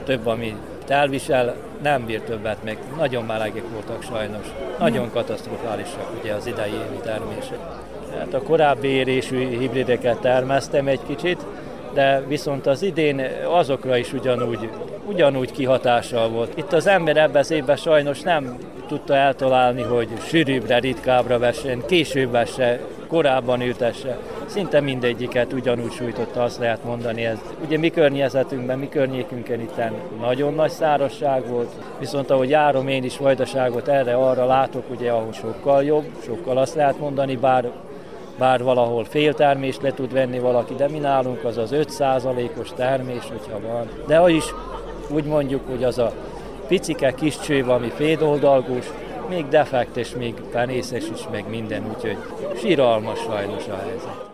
több, 0.04 0.26
ami 0.26 0.54
elvisel, 0.90 1.56
nem 1.82 2.06
bír 2.06 2.20
többet 2.20 2.64
meg. 2.64 2.78
Nagyon 2.96 3.24
melegek 3.24 3.68
voltak 3.72 4.02
sajnos. 4.02 4.46
Nagyon 4.78 5.10
katasztrofálisak 5.10 6.10
ugye 6.20 6.34
az 6.34 6.46
idei 6.46 6.72
évi 6.72 7.00
termések. 7.02 7.58
Hát 8.18 8.34
a 8.34 8.42
korábbi 8.42 8.88
érésű 8.88 9.58
hibrideket 9.58 10.18
termeztem 10.18 10.86
egy 10.86 11.00
kicsit, 11.06 11.46
de 11.94 12.24
viszont 12.28 12.66
az 12.66 12.82
idén 12.82 13.22
azokra 13.48 13.96
is 13.96 14.12
ugyanúgy, 14.12 14.70
ugyanúgy 15.06 15.52
kihatással 15.52 16.28
volt. 16.28 16.58
Itt 16.58 16.72
az 16.72 16.86
ember 16.86 17.16
ebben 17.16 17.40
az 17.40 17.50
évben 17.50 17.76
sajnos 17.76 18.20
nem 18.20 18.56
tudta 18.88 19.14
eltalálni, 19.14 19.82
hogy 19.82 20.08
sűrűbbre, 20.26 20.78
ritkábbra 20.78 21.38
vessen, 21.38 21.82
később 21.86 22.30
vesse, 22.30 22.80
korábban 23.08 23.60
ültesse. 23.60 24.18
Szinte 24.46 24.80
mindegyiket 24.80 25.52
ugyanúgy 25.52 25.92
sújtotta, 25.92 26.42
azt 26.42 26.58
lehet 26.58 26.84
mondani. 26.84 27.24
Ez. 27.24 27.38
Ugye 27.64 27.78
mi 27.78 27.90
környezetünkben, 27.90 28.78
mi 28.78 28.88
környékünkön 28.88 29.60
itt 29.60 29.80
nagyon 30.20 30.54
nagy 30.54 30.70
szárazság 30.70 31.48
volt, 31.48 31.70
viszont 31.98 32.30
ahogy 32.30 32.48
járom 32.48 32.88
én 32.88 33.04
is 33.04 33.16
vajdaságot, 33.16 33.88
erre-arra 33.88 34.46
látok, 34.46 34.90
ugye, 34.90 35.10
ahol 35.10 35.32
sokkal 35.32 35.84
jobb, 35.84 36.04
sokkal 36.24 36.58
azt 36.58 36.74
lehet 36.74 36.98
mondani, 36.98 37.36
bár 37.36 37.70
bár 38.40 38.62
valahol 38.62 39.04
féltermést 39.04 39.82
le 39.82 39.92
tud 39.92 40.12
venni 40.12 40.38
valaki, 40.38 40.74
de 40.74 40.88
mi 40.88 40.98
nálunk 40.98 41.44
az 41.44 41.56
az 41.56 41.70
5%-os 41.72 42.72
termés, 42.76 43.28
hogyha 43.28 43.60
van. 43.60 43.88
De 44.06 44.18
az 44.18 44.30
is 44.30 44.54
úgy 45.08 45.24
mondjuk, 45.24 45.68
hogy 45.68 45.84
az 45.84 45.98
a 45.98 46.12
picike 46.66 47.14
kis 47.14 47.38
cső, 47.38 47.62
ami 47.62 47.88
fédoldalgós, 47.88 48.86
még 49.28 49.48
defekt 49.48 49.96
és 49.96 50.14
még 50.18 50.34
penészes 50.52 51.04
is, 51.14 51.20
meg 51.30 51.44
minden, 51.48 51.86
úgyhogy 51.94 52.16
síralmas 52.56 53.18
sajnos 53.18 53.68
a 53.68 53.76
helyzet. 53.76 54.29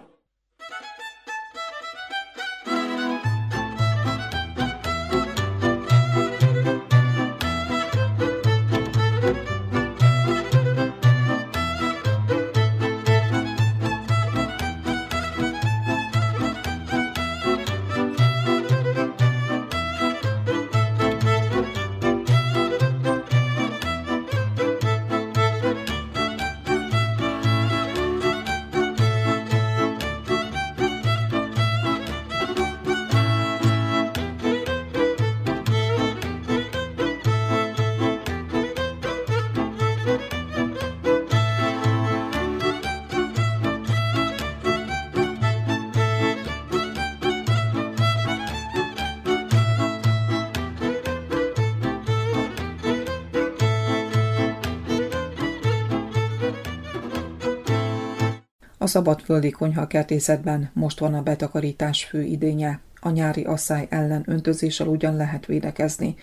Szabadföldi 58.97 59.51
konyhakertészetben 59.51 60.71
most 60.73 60.99
van 60.99 61.15
a 61.15 61.23
betakarítás 61.23 62.05
fő 62.05 62.23
idénye. 62.23 62.81
A 63.01 63.11
nyári 63.11 63.45
asszály 63.45 63.87
ellen 63.91 64.23
öntözéssel 64.27 64.87
ugyan 64.87 65.17
lehet 65.17 65.47
védekezni, 65.47 66.15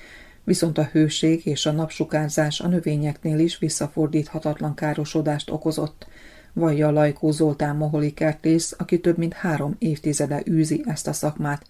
viszont 0.43 0.77
a 0.77 0.89
hőség 0.91 1.45
és 1.45 1.65
a 1.65 1.71
napsukárzás 1.71 2.59
a 2.59 2.67
növényeknél 2.67 3.39
is 3.39 3.57
visszafordíthatatlan 3.57 4.75
károsodást 4.75 5.49
okozott, 5.49 6.07
vallja 6.53 6.91
Lajkó 6.91 7.31
Zoltán 7.31 7.75
Moholi 7.75 8.11
kertész, 8.11 8.75
aki 8.77 8.99
több 8.99 9.17
mint 9.17 9.33
három 9.33 9.75
évtizede 9.79 10.41
űzi 10.49 10.83
ezt 10.87 11.07
a 11.07 11.13
szakmát, 11.13 11.65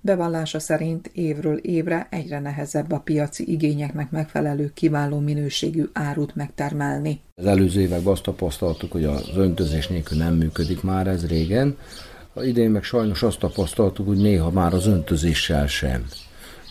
Bevallása 0.00 0.58
szerint 0.58 1.10
évről 1.12 1.56
évre 1.56 2.06
egyre 2.10 2.40
nehezebb 2.40 2.92
a 2.92 2.98
piaci 2.98 3.50
igényeknek 3.52 4.10
megfelelő 4.10 4.70
kiváló 4.74 5.18
minőségű 5.18 5.84
árut 5.92 6.34
megtermelni. 6.34 7.20
Az 7.34 7.46
előző 7.46 7.80
években 7.80 8.12
azt 8.12 8.22
tapasztaltuk, 8.22 8.92
hogy 8.92 9.04
az 9.04 9.30
öntözés 9.36 9.88
nélkül 9.88 10.18
nem 10.18 10.34
működik 10.34 10.82
már 10.82 11.06
ez 11.06 11.26
régen. 11.26 11.76
A 12.32 12.42
idén 12.42 12.70
meg 12.70 12.82
sajnos 12.82 13.22
azt 13.22 13.38
tapasztaltuk, 13.38 14.06
hogy 14.06 14.18
néha 14.18 14.50
már 14.50 14.74
az 14.74 14.86
öntözéssel 14.86 15.66
sem 15.66 16.04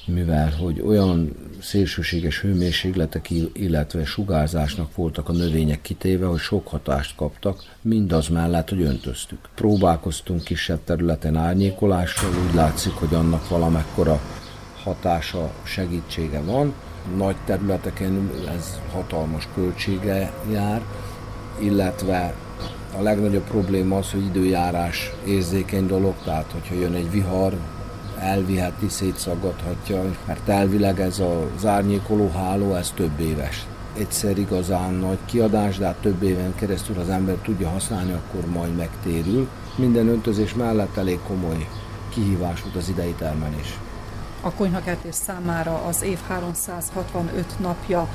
mivel 0.07 0.51
hogy 0.59 0.81
olyan 0.81 1.35
szélsőséges 1.61 2.41
hőmérsékletek, 2.41 3.29
illetve 3.53 4.05
sugárzásnak 4.05 4.95
voltak 4.95 5.29
a 5.29 5.33
növények 5.33 5.81
kitéve, 5.81 6.25
hogy 6.25 6.39
sok 6.39 6.67
hatást 6.67 7.15
kaptak, 7.15 7.63
mindaz 7.81 8.27
mellett, 8.27 8.69
hogy 8.69 8.81
öntöztük. 8.81 9.39
Próbálkoztunk 9.55 10.43
kisebb 10.43 10.79
területen 10.83 11.35
árnyékolással, 11.35 12.29
úgy 12.47 12.53
látszik, 12.53 12.91
hogy 12.91 13.13
annak 13.13 13.49
valamekkora 13.49 14.21
hatása, 14.83 15.51
segítsége 15.63 16.41
van. 16.41 16.73
Nagy 17.17 17.35
területeken 17.45 18.31
ez 18.57 18.79
hatalmas 18.91 19.47
költsége 19.53 20.33
jár, 20.51 20.81
illetve 21.61 22.33
a 22.97 23.01
legnagyobb 23.01 23.43
probléma 23.43 23.97
az, 23.97 24.11
hogy 24.11 24.25
időjárás 24.25 25.11
érzékeny 25.27 25.87
dolog, 25.87 26.13
tehát 26.23 26.51
hogyha 26.51 26.75
jön 26.75 26.93
egy 26.93 27.11
vihar, 27.11 27.57
elviheti, 28.19 28.89
szétszaggathatja, 28.89 30.15
mert 30.25 30.49
elvileg 30.49 30.99
ez 30.99 31.19
az 31.55 31.65
árnyékoló 31.65 32.31
háló, 32.35 32.73
ez 32.73 32.91
több 32.95 33.19
éves. 33.19 33.65
Egyszer 33.97 34.37
igazán 34.37 34.93
nagy 34.93 35.17
kiadás, 35.25 35.77
de 35.77 35.85
hát 35.85 35.95
több 35.95 36.23
éven 36.23 36.55
keresztül 36.55 36.99
az 36.99 37.09
ember 37.09 37.35
tudja 37.35 37.69
használni, 37.69 38.11
akkor 38.11 38.45
majd 38.49 38.75
megtérül. 38.75 39.47
Minden 39.75 40.07
öntözés 40.07 40.53
mellett 40.53 40.97
elég 40.97 41.19
komoly 41.27 41.67
kihívás 42.09 42.61
volt 42.61 42.75
az 42.75 42.89
idei 42.89 43.13
termelés. 43.17 43.79
A 44.41 44.51
konyhakertés 44.51 45.15
számára 45.15 45.83
az 45.87 46.01
év 46.01 46.19
365 46.27 47.59
napja 47.59 48.07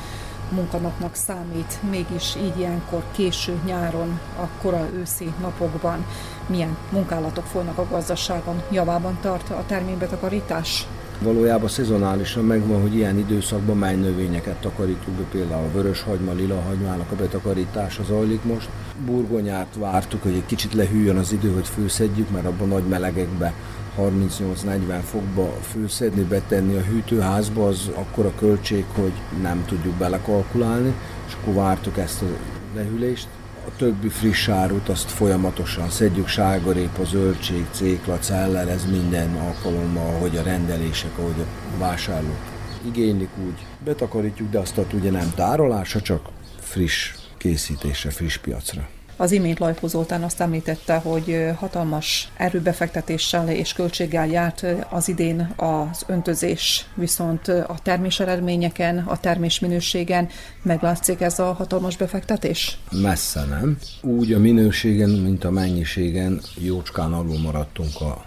munkanapnak 0.51 1.15
számít, 1.15 1.79
mégis 1.91 2.37
így 2.37 2.59
ilyenkor 2.59 3.03
késő 3.13 3.61
nyáron, 3.65 4.21
a 4.39 4.47
kora 4.63 4.89
őszi 4.95 5.33
napokban 5.41 6.07
milyen 6.51 6.77
munkálatok 6.93 7.45
folynak 7.45 7.79
a 7.79 7.87
gazdaságon, 7.91 8.63
javában 8.71 9.19
tart 9.21 9.51
a 9.51 9.65
terménybetakarítás? 9.67 10.87
Valójában 11.23 11.69
szezonálisan 11.69 12.45
megvan, 12.45 12.81
hogy 12.81 12.95
ilyen 12.95 13.19
időszakban 13.19 13.77
mely 13.77 13.97
növényeket 13.97 14.61
takarítunk 14.61 15.17
be, 15.17 15.23
például 15.31 15.65
a 15.65 15.73
vörös 15.73 16.03
hagyma, 16.03 16.33
lila 16.33 16.61
hagymának 16.61 17.11
a 17.11 17.15
betakarítása 17.15 18.03
zajlik 18.03 18.45
most. 18.45 18.69
Burgonyát 19.05 19.77
vártuk, 19.79 20.23
hogy 20.23 20.35
egy 20.35 20.47
kicsit 20.47 20.75
lehűjön 20.75 21.17
az 21.17 21.33
idő, 21.33 21.53
hogy 21.53 21.67
főszedjük, 21.67 22.31
mert 22.31 22.47
abban 22.47 22.69
nagy 22.69 22.85
melegekbe 22.85 23.55
38-40 23.99 25.01
fokba 25.05 25.57
főszedni, 25.63 26.23
betenni 26.23 26.77
a 26.77 26.83
hűtőházba, 26.83 27.67
az 27.67 27.91
akkor 27.95 28.27
a 28.27 28.33
költség, 28.39 28.85
hogy 28.95 29.13
nem 29.43 29.65
tudjuk 29.67 29.95
belekalkulálni, 29.95 30.95
és 31.27 31.37
akkor 31.41 31.55
vártuk 31.55 31.99
ezt 31.99 32.23
a 32.23 32.27
lehűlést. 32.75 33.29
A 33.66 33.77
többi 33.77 34.09
friss 34.09 34.49
árut 34.49 34.88
azt 34.88 35.11
folyamatosan 35.11 35.90
szedjük, 35.90 36.29
sárgarépa, 36.29 37.05
zöldség, 37.05 37.66
cékla, 37.70 38.18
celler, 38.18 38.68
ez 38.68 38.85
minden 38.90 39.35
alkalommal, 39.35 40.14
ahogy 40.14 40.37
a 40.37 40.42
rendelések, 40.42 41.18
ahogy 41.18 41.40
a 41.40 41.79
vásárlók 41.79 42.51
igénylik, 42.87 43.29
úgy 43.46 43.66
betakarítjuk, 43.85 44.51
de 44.51 44.59
azt 44.59 44.81
ugye 44.92 45.11
nem 45.11 45.33
tárolása, 45.35 46.01
csak 46.01 46.29
friss 46.59 47.14
készítése, 47.38 48.11
friss 48.11 48.37
piacra. 48.37 48.88
Az 49.20 49.33
imént 49.33 49.59
Lajkó 49.59 49.87
Zoltán 49.87 50.22
azt 50.22 50.40
említette, 50.40 50.96
hogy 50.96 51.46
hatalmas 51.56 52.28
erőbefektetéssel 52.37 53.48
és 53.48 53.72
költséggel 53.72 54.26
járt 54.26 54.66
az 54.90 55.09
idén 55.09 55.54
az 55.56 56.04
öntözés, 56.06 56.87
viszont 56.94 57.48
a 57.48 57.74
termés 57.83 58.20
eredményeken, 58.20 58.98
a 58.98 59.16
termés 59.16 59.61
minőségen 59.61 60.28
meglátszik 60.62 61.20
ez 61.20 61.38
a 61.38 61.52
hatalmas 61.52 61.96
befektetés? 61.96 62.78
Messze 62.90 63.44
nem. 63.44 63.78
Úgy 64.02 64.33
a 64.33 64.38
minőségen, 64.38 65.11
mint 65.11 65.44
a 65.44 65.50
mennyiségen 65.50 66.40
jócskán 66.59 67.12
alul 67.12 67.38
maradtunk 67.38 68.00
a 68.00 68.24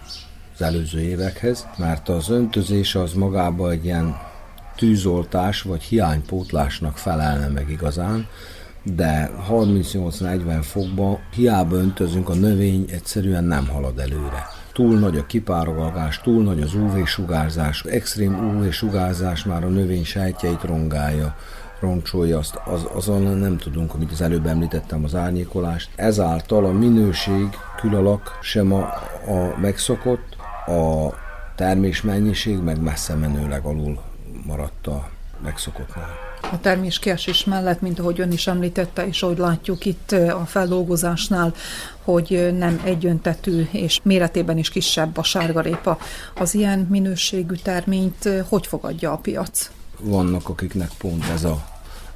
az 0.53 0.61
előző 0.61 0.99
évekhez, 0.99 1.67
mert 1.77 2.09
az 2.09 2.29
öntözés 2.29 2.95
az 2.95 3.13
magában 3.13 3.71
egy 3.71 3.85
ilyen 3.85 4.17
tűzoltás 4.75 5.61
vagy 5.61 5.81
hiánypótlásnak 5.81 6.97
felelne 6.97 7.47
meg 7.47 7.69
igazán, 7.69 8.27
de 8.83 9.31
38-40 9.49 10.59
fokban 10.61 11.19
hiába 11.33 11.75
öntözünk, 11.75 12.29
a 12.29 12.33
növény 12.33 12.85
egyszerűen 12.91 13.43
nem 13.43 13.67
halad 13.67 13.99
előre. 13.99 14.47
Túl 14.73 14.99
nagy 14.99 15.17
a 15.17 15.25
kipárolgás, 15.25 16.21
túl 16.21 16.43
nagy 16.43 16.61
az 16.61 16.73
UV-sugárzás, 16.73 17.83
extrém 17.83 18.33
UV-sugárzás 18.33 19.43
már 19.43 19.63
a 19.63 19.69
növény 19.69 20.03
sejtjeit 20.05 20.63
rongálja, 20.63 21.35
roncsolja, 21.79 22.37
azt, 22.37 22.59
az, 22.65 22.87
azon 22.93 23.21
nem 23.21 23.57
tudunk, 23.57 23.93
amit 23.93 24.11
az 24.11 24.21
előbb 24.21 24.45
említettem, 24.45 25.03
az 25.03 25.15
árnyékolást. 25.15 25.89
Ezáltal 25.95 26.65
a 26.65 26.71
minőség 26.71 27.47
külalak 27.75 28.37
sem 28.41 28.73
a, 28.73 28.79
a 29.27 29.57
megszokott, 29.61 30.35
a 30.65 31.13
termésmennyiség 31.55 32.59
meg 32.59 32.81
messze 32.81 33.15
menőleg 33.15 33.63
alul 33.63 33.99
maradt 34.45 34.87
a 34.87 35.09
megszokottnál. 35.43 36.32
A 36.51 36.59
termés 36.61 36.99
kiesés 36.99 37.43
mellett, 37.43 37.81
mint 37.81 37.99
ahogy 37.99 38.19
ön 38.19 38.31
is 38.31 38.47
említette, 38.47 39.07
és 39.07 39.23
ahogy 39.23 39.37
látjuk 39.37 39.85
itt 39.85 40.11
a 40.11 40.43
feldolgozásnál, 40.45 41.53
hogy 42.03 42.53
nem 42.57 42.81
egyöntetű 42.83 43.67
és 43.71 43.99
méretében 44.03 44.57
is 44.57 44.69
kisebb 44.69 45.17
a 45.17 45.23
sárgarépa. 45.23 45.97
Az 46.35 46.53
ilyen 46.53 46.87
minőségű 46.89 47.55
terményt 47.55 48.29
hogy 48.49 48.67
fogadja 48.67 49.11
a 49.11 49.17
piac? 49.17 49.71
Vannak, 49.99 50.49
akiknek 50.49 50.89
pont 50.97 51.25
ez 51.33 51.43
a 51.43 51.71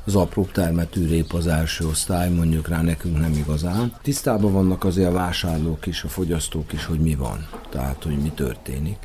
az 0.07 0.15
apró 0.15 0.47
termetű 0.51 1.07
rép 1.07 1.33
az 1.33 1.47
első 1.47 1.87
osztály, 1.87 2.29
mondjuk 2.29 2.67
rá 2.67 2.81
nekünk 2.81 3.19
nem 3.19 3.31
igazán. 3.31 3.93
Tisztában 4.01 4.51
vannak 4.51 4.83
azért 4.83 5.09
a 5.09 5.11
vásárlók 5.11 5.85
is, 5.85 6.03
a 6.03 6.07
fogyasztók 6.07 6.73
is, 6.73 6.85
hogy 6.85 6.99
mi 6.99 7.15
van, 7.15 7.47
tehát 7.69 8.03
hogy 8.03 8.17
mi 8.21 8.31
történik. 8.35 8.97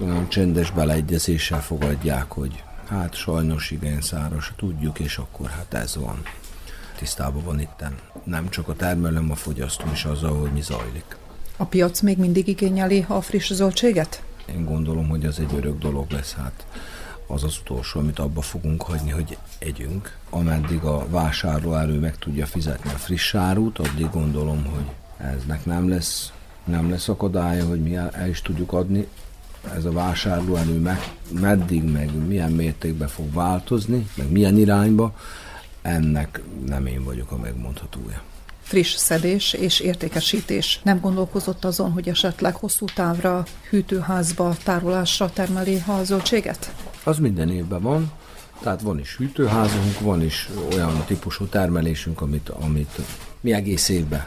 Olyan 0.00 0.28
csendes 0.28 0.70
beleegyezéssel 0.70 1.62
fogadják, 1.62 2.32
hogy 2.32 2.62
hát 2.88 3.14
sajnos 3.14 3.70
igen 3.70 4.00
száros, 4.00 4.52
tudjuk, 4.56 4.98
és 4.98 5.16
akkor 5.16 5.48
hát 5.48 5.74
ez 5.74 5.96
van. 5.96 6.22
Tisztában 6.98 7.44
van 7.44 7.60
itten. 7.60 7.94
Nem 8.24 8.48
csak 8.48 8.68
a 8.68 8.74
termelőm, 8.74 9.30
a 9.30 9.34
fogyasztó 9.34 9.84
is 9.92 10.04
azzal, 10.04 10.40
hogy 10.40 10.52
mi 10.52 10.62
zajlik. 10.62 11.16
A 11.56 11.64
piac 11.64 12.00
még 12.00 12.18
mindig 12.18 12.48
igényeli 12.48 13.04
a 13.08 13.20
friss 13.20 13.52
zöldséget? 13.52 14.22
Én 14.46 14.64
gondolom, 14.64 15.08
hogy 15.08 15.26
az 15.26 15.38
egy 15.38 15.54
örök 15.54 15.78
dolog 15.78 16.10
lesz. 16.10 16.34
Hát 16.34 16.66
az 17.26 17.44
az 17.44 17.58
utolsó, 17.60 18.00
amit 18.00 18.18
abba 18.18 18.40
fogunk 18.40 18.82
hagyni, 18.82 19.10
hogy 19.10 19.38
együnk. 19.58 20.16
Ameddig 20.30 20.82
a 20.82 21.06
vásárló 21.08 21.74
elő 21.74 21.98
meg 21.98 22.18
tudja 22.18 22.46
fizetni 22.46 22.90
a 22.90 22.98
friss 22.98 23.34
árut, 23.34 23.78
addig 23.78 24.10
gondolom, 24.10 24.64
hogy 24.64 24.86
eznek 25.16 25.64
nem 25.64 25.88
lesz, 25.88 26.32
nem 26.64 26.90
lesz 26.90 27.08
akadálya, 27.08 27.66
hogy 27.66 27.82
mi 27.82 27.94
el, 27.94 28.10
el 28.10 28.28
is 28.28 28.42
tudjuk 28.42 28.72
adni. 28.72 29.08
Ez 29.76 29.84
a 29.84 29.92
vásárló 29.92 30.56
elő 30.56 30.78
meg, 30.78 31.12
meddig, 31.40 31.82
meg 31.82 32.26
milyen 32.26 32.52
mértékben 32.52 33.08
fog 33.08 33.32
változni, 33.32 34.08
meg 34.14 34.30
milyen 34.30 34.56
irányba, 34.56 35.14
ennek 35.82 36.42
nem 36.66 36.86
én 36.86 37.04
vagyok 37.04 37.30
a 37.30 37.36
megmondhatója 37.36 38.22
friss 38.68 38.94
szedés 38.94 39.52
és 39.52 39.80
értékesítés. 39.80 40.80
Nem 40.82 41.00
gondolkozott 41.00 41.64
azon, 41.64 41.92
hogy 41.92 42.08
esetleg 42.08 42.54
hosszú 42.54 42.84
távra 42.94 43.44
hűtőházba, 43.70 44.56
tárolásra 44.64 45.30
termeli 45.30 45.82
a 45.86 46.04
zöldséget? 46.04 46.74
Az 47.04 47.18
minden 47.18 47.50
évben 47.50 47.82
van, 47.82 48.12
tehát 48.62 48.80
van 48.80 48.98
is 48.98 49.16
hűtőházunk, 49.16 50.00
van 50.00 50.22
is 50.22 50.48
olyan 50.72 51.04
típusú 51.06 51.44
termelésünk, 51.44 52.20
amit, 52.20 52.48
amit 52.48 53.00
mi 53.40 53.52
egész 53.52 53.88
évben 53.88 54.26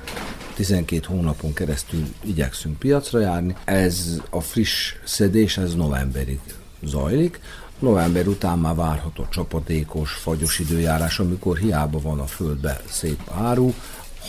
12 0.53 1.05
hónapon 1.07 1.53
keresztül 1.53 2.05
igyekszünk 2.23 2.79
piacra 2.79 3.19
járni. 3.19 3.55
Ez 3.63 4.21
a 4.29 4.41
friss 4.41 4.93
szedés, 5.03 5.57
ez 5.57 5.75
novemberig 5.75 6.39
zajlik. 6.83 7.39
November 7.79 8.27
után 8.27 8.59
már 8.59 8.75
várható 8.75 9.27
csapadékos, 9.29 10.11
fagyos 10.11 10.59
időjárás, 10.59 11.19
amikor 11.19 11.57
hiába 11.57 11.99
van 12.01 12.19
a 12.19 12.25
földbe 12.25 12.81
szép 12.89 13.19
áru, 13.31 13.73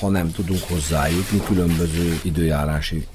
ha 0.01 0.09
nem 0.09 0.33
tudunk 0.33 0.63
hozzájutni 0.63 1.41
különböző 1.47 2.21
időjárási 2.23 3.07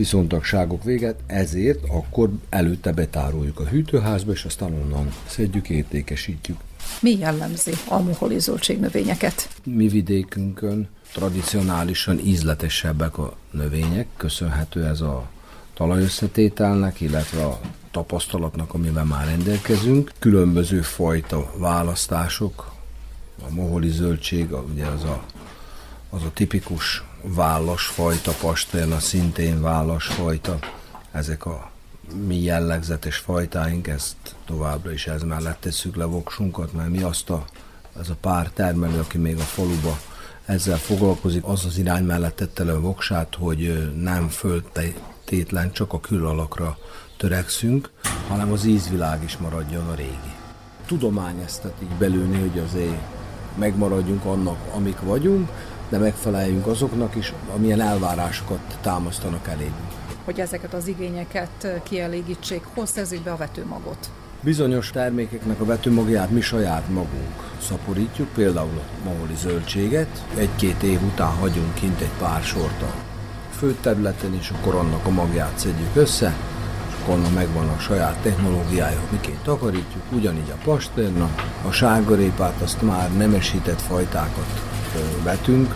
viszontagságok 0.00 0.84
véget, 0.84 1.16
ezért 1.26 1.84
akkor 1.88 2.30
előtte 2.48 2.92
betároljuk 2.92 3.60
a 3.60 3.64
hűtőházba, 3.64 4.32
és 4.32 4.44
aztán 4.44 4.72
onnan 4.72 5.12
szedjük, 5.26 5.68
értékesítjük. 5.68 6.56
Mi 7.00 7.18
jellemzi 7.18 7.72
a 7.88 7.98
moholi 7.98 8.38
zöldségnövényeket? 8.38 9.48
Mi 9.64 9.88
vidékünkön 9.88 10.88
tradicionálisan 11.12 12.18
ízletesebbek 12.18 13.18
a 13.18 13.36
növények, 13.50 14.06
köszönhető 14.16 14.84
ez 14.84 15.00
a 15.00 15.28
talajösszetételnek, 15.74 17.00
illetve 17.00 17.44
a 17.44 17.60
tapasztalatnak, 17.90 18.74
amivel 18.74 19.04
már 19.04 19.26
rendelkezünk. 19.26 20.12
Különböző 20.18 20.80
fajta 20.80 21.52
választások, 21.56 22.72
a 23.48 23.54
moholi 23.54 23.90
zöldség, 23.90 24.48
ugye 24.72 24.86
az 24.86 25.04
a 25.04 25.24
az 26.10 26.22
a 26.22 26.30
tipikus 26.32 27.04
vállasfajta, 27.22 28.32
pasterna 28.40 28.98
szintén 28.98 29.60
vállasfajta, 29.60 30.58
ezek 31.12 31.46
a 31.46 31.70
mi 32.26 32.42
jellegzetes 32.42 33.16
fajtáink, 33.16 33.86
ezt 33.88 34.16
továbbra 34.46 34.92
is 34.92 35.06
ez 35.06 35.22
mellett 35.22 35.60
tesszük 35.60 35.96
le 35.96 36.04
voksunkat, 36.04 36.72
mert 36.72 36.88
mi 36.88 37.02
azt 37.02 37.30
a, 37.30 37.44
ez 38.00 38.08
a 38.08 38.16
pár 38.20 38.50
termelő, 38.54 38.98
aki 38.98 39.18
még 39.18 39.36
a 39.36 39.42
faluba 39.42 39.98
ezzel 40.44 40.76
foglalkozik, 40.76 41.44
az 41.44 41.64
az 41.64 41.78
irány 41.78 42.04
mellett 42.04 42.36
tette 42.36 42.64
le 42.64 42.72
a 42.72 42.80
voksát, 42.80 43.34
hogy 43.34 43.92
nem 43.96 44.28
föltétlen 44.28 45.72
csak 45.72 45.92
a 45.92 46.00
külalakra 46.00 46.78
törekszünk, 47.16 47.90
hanem 48.28 48.52
az 48.52 48.64
ízvilág 48.64 49.22
is 49.22 49.36
maradjon 49.36 49.88
a 49.88 49.94
régi. 49.94 50.34
Tudomány 50.86 51.40
ezt 51.44 51.66
így 51.82 51.98
belőni, 51.98 52.40
hogy 52.40 52.58
azért 52.58 53.00
megmaradjunk 53.58 54.24
annak, 54.24 54.58
amik 54.74 55.00
vagyunk, 55.00 55.50
de 55.90 55.98
megfeleljünk 55.98 56.66
azoknak 56.66 57.16
is, 57.16 57.32
amilyen 57.54 57.80
elvárásokat 57.80 58.78
támasztanak 58.80 59.48
elénk. 59.48 59.74
Hogy 60.24 60.40
ezeket 60.40 60.74
az 60.74 60.86
igényeket 60.86 61.82
kielégítsék, 61.82 62.62
hol 62.74 62.86
szerzik 62.86 63.22
be 63.22 63.32
a 63.32 63.36
vetőmagot? 63.36 64.10
Bizonyos 64.40 64.90
termékeknek 64.90 65.60
a 65.60 65.64
vetőmagját 65.64 66.30
mi 66.30 66.40
saját 66.40 66.88
magunk 66.88 67.52
szaporítjuk, 67.60 68.28
például 68.28 68.78
a 68.78 69.08
maholi 69.08 69.34
zöldséget. 69.36 70.24
Egy-két 70.36 70.82
év 70.82 71.02
után 71.02 71.32
hagyunk 71.32 71.74
kint 71.74 72.00
egy 72.00 72.12
pár 72.18 72.42
sort 72.42 72.82
a 72.82 72.94
főterületen, 73.56 74.34
és 74.34 74.50
akkor 74.50 74.74
annak 74.74 75.06
a 75.06 75.10
magját 75.10 75.58
szedjük 75.58 75.96
össze, 75.96 76.34
és 76.88 76.94
akkor 77.02 77.14
annak 77.14 77.34
megvan 77.34 77.68
a 77.68 77.78
saját 77.78 78.18
technológiája, 78.22 79.00
miként 79.10 79.42
takarítjuk, 79.42 80.02
ugyanígy 80.12 80.50
a 80.50 80.60
pasterna, 80.64 81.30
a 81.68 81.70
sárgarépát, 81.70 82.60
azt 82.60 82.82
már 82.82 83.16
nemesített 83.16 83.80
fajtákat 83.80 84.69
vetünk, 85.22 85.74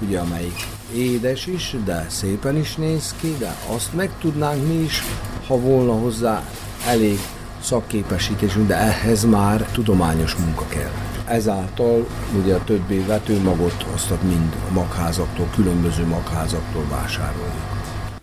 ugye 0.00 0.18
amelyik 0.18 0.66
édes 0.94 1.46
is, 1.46 1.76
de 1.84 2.06
szépen 2.08 2.56
is 2.56 2.74
néz 2.74 3.14
ki, 3.20 3.36
de 3.38 3.56
azt 3.74 3.94
meg 3.94 4.10
tudnánk 4.20 4.66
mi 4.66 4.74
is, 4.74 5.02
ha 5.46 5.56
volna 5.56 5.92
hozzá 5.92 6.42
elég 6.86 7.18
szakképesítésünk, 7.62 8.66
de 8.66 8.76
ehhez 8.76 9.24
már 9.24 9.66
tudományos 9.72 10.34
munka 10.34 10.66
kell. 10.68 10.90
Ezáltal 11.26 12.06
ugye 12.42 12.54
a 12.54 12.64
többi 12.64 12.98
vetőmagot 12.98 13.86
azt 13.94 14.22
mind 14.22 14.56
a 14.70 14.72
magházaktól, 14.72 15.48
különböző 15.54 16.06
magházaktól 16.06 16.84
vásároljuk. 16.90 17.71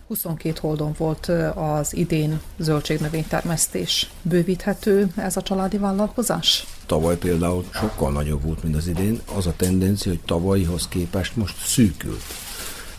22 0.10 0.60
holdon 0.60 0.96
volt 0.98 1.32
az 1.56 1.96
idén 1.96 2.42
zöldségnövénytermesztés. 2.58 4.10
Bővíthető 4.22 5.12
ez 5.16 5.38
a 5.38 5.42
családi 5.42 5.78
vállalkozás? 5.78 6.66
Tavaly 6.86 7.18
például 7.18 7.66
sokkal 7.74 8.12
nagyobb 8.12 8.44
volt, 8.44 8.64
mint 8.64 8.76
az 8.76 8.88
idén. 8.88 9.22
Az 9.36 9.48
a 9.48 9.54
tendencia, 9.56 10.12
hogy 10.12 10.22
tavalyihoz 10.26 10.88
képest 10.88 11.36
most 11.36 11.66
szűkült. 11.66 12.22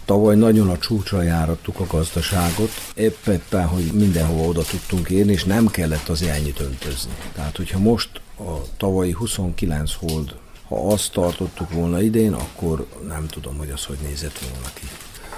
Tavaly 0.05 0.37
nagyon 0.37 0.69
a 0.69 0.79
csúcsra 0.79 1.23
járattuk 1.23 1.81
a 1.81 1.87
gazdaságot, 1.87 2.71
épp 2.95 3.27
éppen, 3.27 3.67
hogy 3.67 3.85
mindenhova 3.93 4.43
oda 4.43 4.63
tudtunk 4.63 5.09
érni, 5.11 5.33
és 5.33 5.45
nem 5.45 5.67
kellett 5.67 6.09
az 6.09 6.23
ennyit 6.23 6.61
öntözni. 6.61 7.13
Tehát, 7.35 7.57
hogyha 7.57 7.79
most 7.79 8.21
a 8.39 8.77
tavalyi 8.77 9.13
29 9.13 9.93
hold, 9.93 10.35
ha 10.69 10.93
azt 10.93 11.13
tartottuk 11.13 11.73
volna 11.73 12.03
idén, 12.03 12.33
akkor 12.33 12.87
nem 13.09 13.27
tudom, 13.27 13.57
hogy 13.57 13.71
az 13.71 13.85
hogy 13.85 13.99
nézett 14.03 14.39
volna 14.39 14.69
ki. 14.75 14.87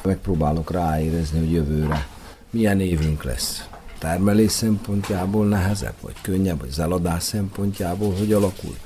Megpróbálok 0.04 0.70
ráérezni, 0.70 1.38
hogy 1.38 1.52
jövőre 1.52 2.06
milyen 2.50 2.80
évünk 2.80 3.24
lesz. 3.24 3.68
Termelés 3.98 4.52
szempontjából 4.52 5.46
nehezebb, 5.46 5.94
vagy 6.00 6.14
könnyebb, 6.22 6.58
vagy 6.58 6.68
az 6.68 6.78
eladás 6.78 7.22
szempontjából 7.22 8.14
hogy 8.18 8.32
alakul. 8.32 8.76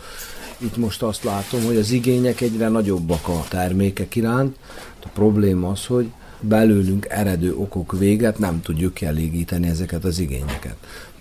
Itt 0.58 0.76
most 0.76 1.02
azt 1.02 1.24
látom, 1.24 1.64
hogy 1.64 1.76
az 1.76 1.90
igények 1.90 2.40
egyre 2.40 2.68
nagyobbak 2.68 3.28
a 3.28 3.44
termékek 3.48 4.14
iránt. 4.14 4.56
A 5.04 5.08
probléma 5.08 5.70
az, 5.70 5.86
hogy 5.86 6.10
belőlünk 6.40 7.06
eredő 7.08 7.56
okok 7.56 7.98
véget 7.98 8.38
nem 8.38 8.62
tudjuk 8.62 8.94
kielégíteni 8.94 9.68
ezeket 9.68 10.04
az 10.04 10.18
igényeket. 10.18 10.76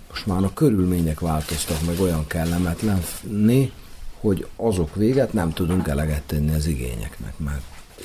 Most 0.08 0.26
már 0.26 0.44
a 0.44 0.52
körülmények 0.54 1.20
változtak 1.20 1.86
meg 1.86 2.00
olyan 2.00 2.26
kellemetlenné, 2.26 3.72
hogy 4.20 4.46
azok 4.56 4.94
véget 4.94 5.32
nem 5.32 5.52
tudunk 5.52 5.88
eleget 5.88 6.22
tenni 6.22 6.54
az 6.54 6.66
igényeknek, 6.66 7.38
mert 7.38 7.62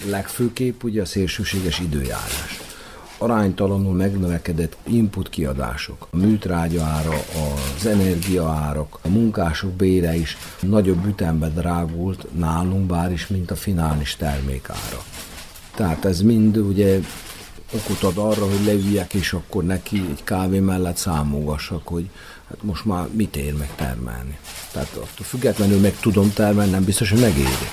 legfőképp 0.09 0.83
ugye 0.83 1.01
a 1.01 1.05
szélsőséges 1.05 1.79
időjárás. 1.79 2.59
Aránytalanul 3.17 3.93
megnövekedett 3.93 4.77
input 4.83 5.29
kiadások, 5.29 6.07
a 6.09 6.17
műtrágya 6.17 6.83
ára, 6.83 7.23
az 7.77 7.85
energiaárak, 7.85 8.99
a 9.01 9.07
munkások 9.07 9.71
bére 9.71 10.15
is 10.15 10.37
nagyobb 10.59 11.05
ütembe 11.05 11.49
drágult 11.49 12.27
nálunk 12.37 12.85
bár 12.85 13.11
is, 13.11 13.27
mint 13.27 13.51
a 13.51 13.55
finális 13.55 14.15
termékára. 14.15 15.03
Tehát 15.75 16.05
ez 16.05 16.21
mind 16.21 16.57
ugye 16.57 16.99
okot 17.73 18.03
ad 18.03 18.17
arra, 18.17 18.45
hogy 18.45 18.65
leüljek, 18.65 19.13
és 19.13 19.33
akkor 19.33 19.63
neki 19.63 20.05
egy 20.09 20.23
kávé 20.23 20.59
mellett 20.59 20.97
számolgassak, 20.97 21.87
hogy 21.87 22.09
hát 22.49 22.63
most 22.63 22.85
már 22.85 23.07
mit 23.11 23.35
ér 23.35 23.53
meg 23.53 23.69
termelni. 23.75 24.37
Tehát 24.71 24.89
attól 24.89 25.25
függetlenül 25.25 25.79
meg 25.79 25.99
tudom 25.99 26.33
termelni, 26.33 26.71
nem 26.71 26.83
biztos, 26.83 27.09
hogy 27.09 27.19
megéri. 27.19 27.69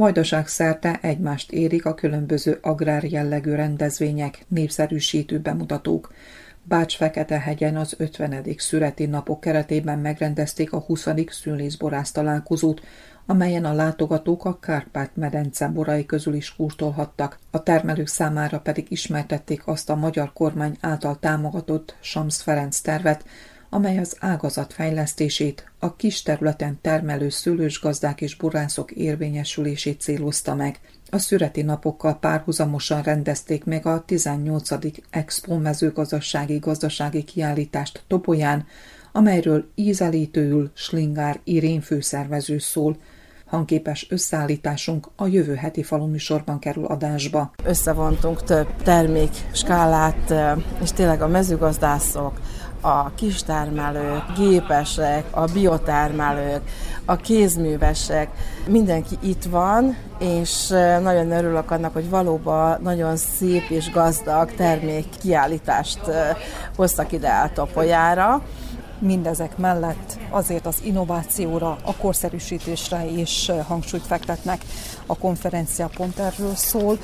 Vajdaság 0.00 0.48
szerte 0.48 0.98
egymást 1.02 1.52
érik 1.52 1.84
a 1.84 1.94
különböző 1.94 2.58
agrár 2.62 3.04
jellegű 3.04 3.54
rendezvények, 3.54 4.44
népszerűsítő 4.48 5.38
bemutatók. 5.38 6.12
Bács-Fekete-hegyen 6.62 7.76
az 7.76 7.94
50. 7.98 8.44
szüreti 8.56 9.06
napok 9.06 9.40
keretében 9.40 9.98
megrendezték 9.98 10.72
a 10.72 10.78
20. 10.78 11.08
szülészborász 11.26 12.10
találkozót, 12.10 12.80
amelyen 13.26 13.64
a 13.64 13.72
látogatók 13.72 14.44
a 14.44 14.58
Kárpát-medence 14.58 15.68
borai 15.68 16.06
közül 16.06 16.34
is 16.34 16.54
kóstolhattak, 16.56 17.38
a 17.50 17.62
termelők 17.62 18.08
számára 18.08 18.60
pedig 18.60 18.86
ismertették 18.88 19.66
azt 19.66 19.90
a 19.90 19.96
magyar 19.96 20.32
kormány 20.32 20.76
által 20.80 21.18
támogatott 21.18 21.96
Sams 22.00 22.42
Ferenc 22.42 22.80
tervet, 22.80 23.24
amely 23.70 23.98
az 23.98 24.16
ágazat 24.20 24.72
fejlesztését, 24.72 25.70
a 25.78 25.96
kis 25.96 26.22
területen 26.22 26.78
termelő 26.80 27.28
szőlősgazdák 27.28 28.20
és 28.20 28.36
borászok 28.36 28.90
érvényesülését 28.90 30.00
célozta 30.00 30.54
meg. 30.54 30.80
A 31.10 31.18
szüreti 31.18 31.62
napokkal 31.62 32.18
párhuzamosan 32.18 33.02
rendezték 33.02 33.64
meg 33.64 33.86
a 33.86 34.04
18. 34.04 34.68
Expo 35.10 35.58
mezőgazdasági 35.58 36.58
gazdasági 36.58 37.22
kiállítást 37.22 38.04
Topolyán, 38.06 38.66
amelyről 39.12 39.70
ízelítőül 39.74 40.70
Slingár 40.74 41.40
Irén 41.44 41.80
főszervező 41.80 42.58
szól, 42.58 42.96
hangképes 43.46 44.06
összeállításunk 44.10 45.08
a 45.16 45.26
jövő 45.26 45.54
heti 45.54 45.82
faluműsorban 45.82 46.58
kerül 46.58 46.84
adásba. 46.84 47.50
Összevontunk 47.64 48.44
több 48.44 48.82
termék 48.82 49.30
skálát, 49.52 50.34
és 50.82 50.92
tényleg 50.92 51.22
a 51.22 51.28
mezőgazdászok, 51.28 52.40
a 52.80 53.14
kistermelők, 53.14 54.22
gépesek, 54.36 55.24
a 55.30 55.44
biotermelők, 55.44 56.60
a 57.04 57.16
kézművesek, 57.16 58.28
mindenki 58.66 59.18
itt 59.22 59.44
van, 59.44 59.96
és 60.18 60.66
nagyon 61.02 61.30
örülök 61.30 61.70
annak, 61.70 61.92
hogy 61.92 62.10
valóban 62.10 62.80
nagyon 62.82 63.16
szép 63.16 63.70
és 63.70 63.90
gazdag 63.90 64.54
termék 64.54 65.06
kiállítást 65.22 66.00
hoztak 66.76 67.12
ide 67.12 67.28
a 67.28 67.50
Topolyára. 67.54 68.42
Mindezek 68.98 69.56
mellett 69.56 70.18
azért 70.30 70.66
az 70.66 70.76
innovációra, 70.82 71.76
a 71.84 71.96
korszerűsítésre 71.96 73.04
is 73.06 73.50
hangsúlyt 73.66 74.06
fektetnek. 74.06 74.60
A 75.10 75.16
konferencia 75.18 75.90
pont 75.96 76.18
erről 76.18 76.54
szól, 76.54 76.98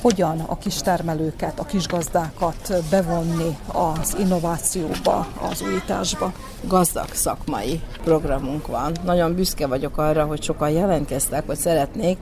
hogyan 0.00 0.40
a 0.40 0.58
kistermelőket, 0.58 1.58
a 1.58 1.64
kisgazdákat 1.64 2.72
bevonni 2.90 3.56
az 3.66 4.16
innovációba, 4.18 5.26
az 5.50 5.62
újításba. 5.62 6.32
Gazdag 6.60 7.12
szakmai 7.12 7.80
programunk 8.04 8.66
van. 8.66 8.92
Nagyon 9.04 9.34
büszke 9.34 9.66
vagyok 9.66 9.98
arra, 9.98 10.24
hogy 10.24 10.42
sokan 10.42 10.70
jelentkeztek, 10.70 11.46
hogy 11.46 11.56
szeretnék 11.56 12.18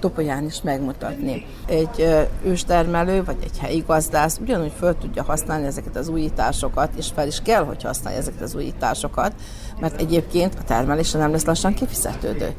Topolyán 0.00 0.44
is 0.44 0.62
megmutatni. 0.62 1.46
Egy 1.66 2.26
őstermelő 2.44 3.24
vagy 3.24 3.36
egy 3.42 3.58
helyi 3.58 3.84
gazdász 3.86 4.38
ugyanúgy 4.40 4.72
föl 4.78 4.98
tudja 4.98 5.22
használni 5.22 5.66
ezeket 5.66 5.96
az 5.96 6.08
újításokat, 6.08 6.90
és 6.96 7.08
fel 7.14 7.26
is 7.26 7.40
kell, 7.42 7.64
hogy 7.64 7.82
használja 7.82 8.18
ezeket 8.18 8.42
az 8.42 8.54
újításokat, 8.54 9.32
mert 9.80 10.00
egyébként 10.00 10.54
a 10.58 10.64
termelése 10.64 11.18
nem 11.18 11.30
lesz 11.30 11.44
lassan 11.44 11.74
kifizetődő. 11.74 12.54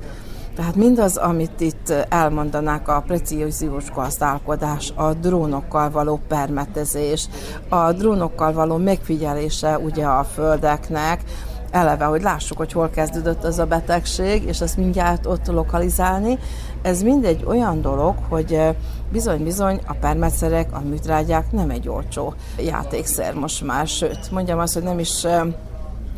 Tehát 0.61 0.75
mindaz, 0.75 1.17
amit 1.17 1.59
itt 1.59 1.93
elmondanák 2.09 2.87
a 2.87 3.03
precíziós 3.07 3.91
gazdálkodás, 3.91 4.91
a 4.95 5.13
drónokkal 5.13 5.89
való 5.89 6.19
permetezés, 6.27 7.27
a 7.69 7.91
drónokkal 7.91 8.53
való 8.53 8.77
megfigyelése 8.77 9.77
ugye 9.77 10.05
a 10.05 10.23
földeknek, 10.23 11.23
eleve, 11.71 12.05
hogy 12.05 12.21
lássuk, 12.21 12.57
hogy 12.57 12.71
hol 12.71 12.89
kezdődött 12.89 13.43
az 13.43 13.59
a 13.59 13.65
betegség, 13.65 14.43
és 14.43 14.61
ezt 14.61 14.77
mindjárt 14.77 15.25
ott 15.25 15.47
lokalizálni. 15.47 16.39
Ez 16.81 17.01
mindegy 17.01 17.43
olyan 17.47 17.81
dolog, 17.81 18.15
hogy 18.29 18.59
bizony-bizony 19.11 19.79
a 19.87 19.93
permetszerek, 19.93 20.75
a 20.75 20.79
műtrágyák 20.79 21.51
nem 21.51 21.69
egy 21.69 21.89
olcsó 21.89 22.33
játékszer 22.57 23.33
most 23.33 23.65
már, 23.65 23.87
sőt, 23.87 24.31
mondjam 24.31 24.59
azt, 24.59 24.73
hogy 24.73 24.83
nem 24.83 24.99
is 24.99 25.25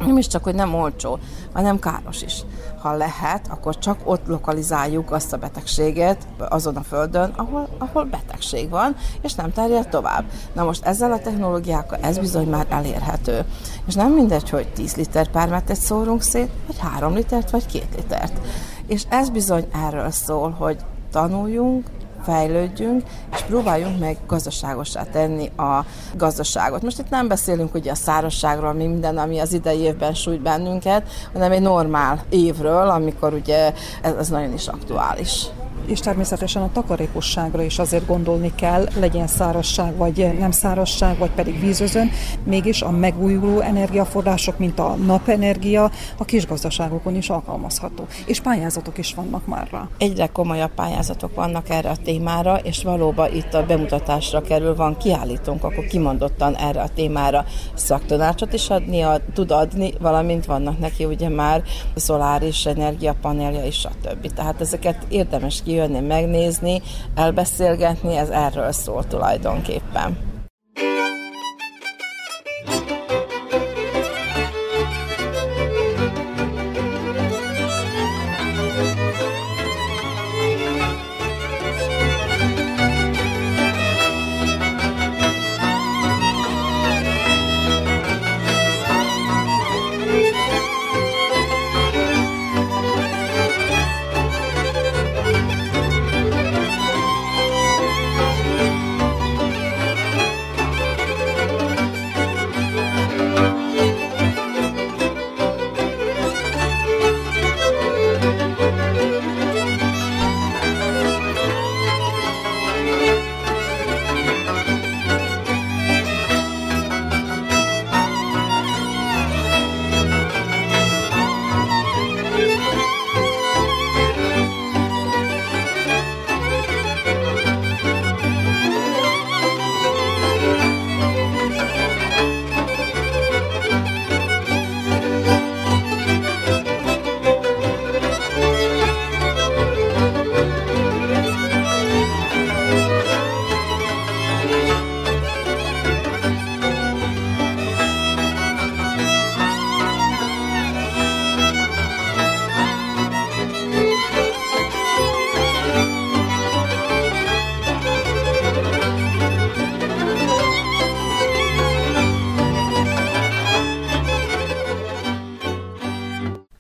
nem 0.06 0.18
is 0.18 0.28
csak, 0.28 0.44
hogy 0.44 0.56
nem 0.56 0.76
olcsó, 0.76 1.20
hanem 1.54 1.80
káros 1.80 2.22
is. 2.22 2.44
Ha 2.84 2.96
lehet, 2.96 3.48
akkor 3.48 3.78
csak 3.78 4.00
ott 4.04 4.28
lokalizáljuk 4.28 5.12
azt 5.12 5.34
a 5.34 5.38
betegséget 5.38 6.28
azon 6.38 6.76
a 6.76 6.84
földön, 6.84 7.34
ahol, 7.36 7.68
ahol 7.78 8.04
betegség 8.04 8.70
van, 8.70 8.96
és 9.22 9.34
nem 9.34 9.52
terjed 9.52 9.90
tovább. 9.90 10.24
Na 10.54 10.64
most 10.64 10.86
ezzel 10.86 11.12
a 11.12 11.20
technológiákkal 11.20 12.00
ez 12.02 12.18
bizony 12.18 12.48
már 12.48 12.66
elérhető. 12.70 13.46
És 13.86 13.94
nem 13.94 14.12
mindegy, 14.12 14.50
hogy 14.50 14.68
10 14.68 14.96
liter 14.96 15.28
permetet 15.28 15.76
szórunk 15.76 16.22
szét, 16.22 16.52
vagy 16.68 16.80
3 16.80 17.14
litert, 17.14 17.50
vagy 17.50 17.66
2 17.66 17.86
litert. 17.96 18.40
És 18.88 19.04
ez 19.10 19.30
bizony 19.30 19.68
erről 19.88 20.12
szól, 20.12 20.52
hogy 20.52 20.78
tanuljunk, 21.12 21.88
fejlődjünk, 22.24 23.04
és 23.34 23.42
próbáljunk 23.42 24.00
meg 24.00 24.18
gazdaságosá 24.28 25.04
tenni 25.04 25.52
a 25.58 25.86
gazdaságot. 26.16 26.82
Most 26.82 27.00
itt 27.00 27.10
nem 27.10 27.28
beszélünk 27.28 27.74
ugye 27.74 27.92
a 27.92 27.96
szárazságról, 27.96 28.74
mi 28.74 28.86
minden, 28.86 29.18
ami 29.18 29.40
az 29.40 29.54
idei 29.54 29.80
évben 29.80 30.14
sújt 30.14 30.42
bennünket, 30.42 31.10
hanem 31.34 31.52
egy 31.52 31.62
normál 31.62 32.24
évről, 32.30 32.90
amikor 32.90 33.34
ugye 33.34 33.74
ez, 34.02 34.14
ez 34.20 34.30
nagyon 34.30 34.54
is 34.54 34.68
aktuális 34.68 35.46
és 35.86 36.00
természetesen 36.00 36.62
a 36.62 36.72
takarékosságra 36.72 37.62
is 37.62 37.80
azért 37.80 38.06
gondolni 38.06 38.56
kell, 38.56 38.88
legyen 39.00 39.28
szárazság, 39.28 39.96
vagy 39.96 40.38
nem 40.40 40.52
szárazság, 40.52 41.18
vagy 41.18 41.32
pedig 41.32 41.60
vízözön, 41.60 42.12
mégis 42.44 42.82
a 42.82 42.92
megújuló 42.92 43.60
energiaforrások, 43.60 44.58
mint 44.58 44.80
a 44.80 44.96
napenergia, 44.96 45.92
a 46.18 46.26
kisgazdaságokon 46.26 47.16
is 47.16 47.30
alkalmazható. 47.30 48.08
És 48.26 48.42
pályázatok 48.42 48.98
is 48.98 49.14
vannak 49.14 49.48
már 49.48 49.68
rá. 49.72 49.88
Egyre 49.98 50.28
komolyabb 50.28 50.74
pályázatok 50.74 51.36
vannak 51.36 51.70
erre 51.70 51.90
a 51.90 51.98
témára, 52.04 52.58
és 52.58 52.84
valóban 52.84 53.36
itt 53.36 53.54
a 53.54 53.66
bemutatásra 53.66 54.42
kerül, 54.42 54.76
van 54.76 54.98
kiállítunk, 54.98 55.64
akkor 55.64 55.86
kimondottan 55.86 56.56
erre 56.56 56.82
a 56.82 56.90
témára 56.96 57.46
szaktanácsot 57.74 58.54
is 58.54 58.70
adni, 58.70 59.06
tud 59.34 59.52
adni, 59.52 59.94
valamint 60.00 60.46
vannak 60.46 60.80
neki 60.80 61.06
ugye 61.06 61.30
már 61.30 61.64
szoláris 61.96 62.66
energiapanelja 62.66 63.66
és 63.66 63.76
stb. 63.76 64.34
Tehát 64.34 64.62
ezeket 64.62 65.06
érdemes 65.10 65.62
ki 65.64 65.73
kijönni, 65.74 66.00
megnézni, 66.00 66.82
elbeszélgetni, 67.16 68.16
ez 68.16 68.30
erről 68.30 68.72
szól 68.72 69.08
tulajdonképpen. 69.08 70.33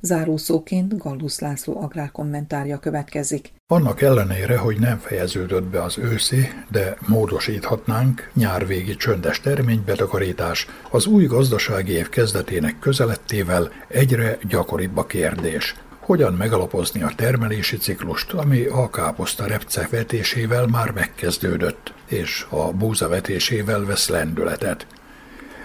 Zárószóként 0.06 0.97
Gallusz 0.97 1.39
László 1.39 1.82
agrárkommentárja 1.82 2.80
következik. 2.80 3.54
Annak 3.68 4.01
ellenére, 4.01 4.58
hogy 4.58 4.80
nem 4.80 4.97
fejeződött 4.97 5.64
be 5.64 5.84
az 5.84 5.97
őszi, 5.97 6.49
de 6.72 6.97
módosíthatnánk 7.08 8.32
nyárvégi 8.34 8.95
csöndes 8.95 9.41
terménybetakarítás, 9.41 10.68
az 10.91 11.06
új 11.06 11.26
gazdasági 11.26 11.91
év 11.91 12.10
kezdetének 12.10 12.80
közelettével 12.80 13.72
egyre 13.88 14.38
gyakoribb 14.47 14.97
a 14.97 15.06
kérdés. 15.06 15.76
Hogyan 15.99 16.34
megalapozni 16.34 17.01
a 17.04 17.12
termelési 17.16 17.78
ciklust, 17.78 18.34
ami 18.34 18.66
a 18.66 18.89
káposzta 18.89 19.47
repce 19.47 19.88
vetésével 19.91 20.68
már 20.68 20.91
megkezdődött, 20.91 21.93
és 22.08 22.45
a 22.49 22.72
búza 22.72 23.08
vetésével 23.08 23.86
vesz 23.86 24.08
lendületet. 24.10 24.88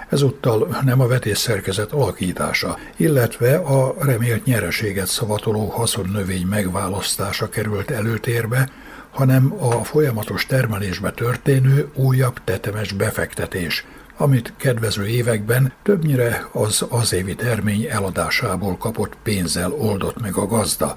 Ezúttal 0.08 0.78
nem 0.84 1.00
a 1.00 1.06
vetésszerkezet 1.06 1.92
alakítása, 1.92 2.78
illetve 2.96 3.56
a 3.56 3.94
remélt 3.98 4.44
nyereséget 4.44 5.06
szavatoló 5.06 5.66
haszonnövény 5.66 6.46
megválasztása 6.46 7.48
került 7.48 7.90
előtérbe, 7.90 8.68
hanem 9.10 9.54
a 9.58 9.84
folyamatos 9.84 10.46
termelésbe 10.46 11.10
történő 11.10 11.90
újabb 11.94 12.44
tetemes 12.44 12.92
befektetés, 12.92 13.86
amit 14.16 14.52
kedvező 14.56 15.06
években 15.06 15.72
többnyire 15.82 16.48
az 16.52 16.86
azévi 16.88 17.34
termény 17.34 17.86
eladásából 17.90 18.76
kapott 18.76 19.16
pénzzel 19.22 19.72
oldott 19.72 20.20
meg 20.20 20.36
a 20.36 20.46
gazda. 20.46 20.96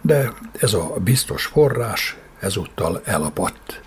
De 0.00 0.32
ez 0.60 0.72
a 0.72 0.94
biztos 1.04 1.44
forrás 1.44 2.16
ezúttal 2.40 3.00
elapadt. 3.04 3.81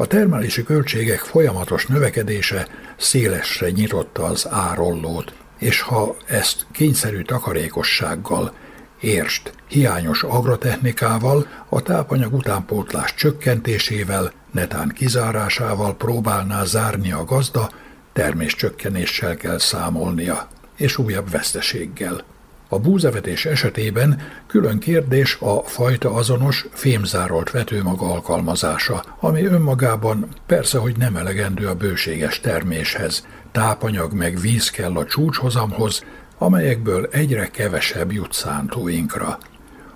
A 0.00 0.06
termelési 0.06 0.62
költségek 0.62 1.18
folyamatos 1.18 1.86
növekedése 1.86 2.68
szélesre 2.96 3.70
nyitotta 3.70 4.24
az 4.24 4.48
árollót, 4.50 5.32
és 5.58 5.80
ha 5.80 6.16
ezt 6.26 6.66
kényszerű 6.72 7.22
takarékossággal, 7.22 8.52
érst, 9.00 9.52
hiányos 9.68 10.22
agrotechnikával, 10.22 11.46
a 11.68 11.82
tápanyag 11.82 12.34
utánpótlás 12.34 13.14
csökkentésével, 13.14 14.32
netán 14.50 14.88
kizárásával 14.88 15.96
próbálná 15.96 16.64
zárni 16.64 17.12
a 17.12 17.24
gazda, 17.24 17.70
termés 18.12 18.54
csökkenéssel 18.54 19.36
kell 19.36 19.58
számolnia, 19.58 20.48
és 20.76 20.98
újabb 20.98 21.30
veszteséggel. 21.30 22.24
A 22.70 22.78
búzavetés 22.78 23.44
esetében 23.44 24.20
külön 24.46 24.78
kérdés 24.78 25.36
a 25.40 25.62
fajta 25.62 26.14
azonos 26.14 26.66
fémzárolt 26.72 27.50
vetőmag 27.50 28.02
alkalmazása, 28.02 29.04
ami 29.20 29.44
önmagában 29.44 30.28
persze, 30.46 30.78
hogy 30.78 30.96
nem 30.96 31.16
elegendő 31.16 31.66
a 31.66 31.74
bőséges 31.74 32.40
terméshez. 32.40 33.26
Tápanyag 33.52 34.12
meg 34.12 34.40
víz 34.40 34.70
kell 34.70 34.96
a 34.96 35.04
csúcshozamhoz, 35.04 36.04
amelyekből 36.38 37.08
egyre 37.10 37.50
kevesebb 37.50 38.12
jut 38.12 38.32
szántóinkra. 38.32 39.38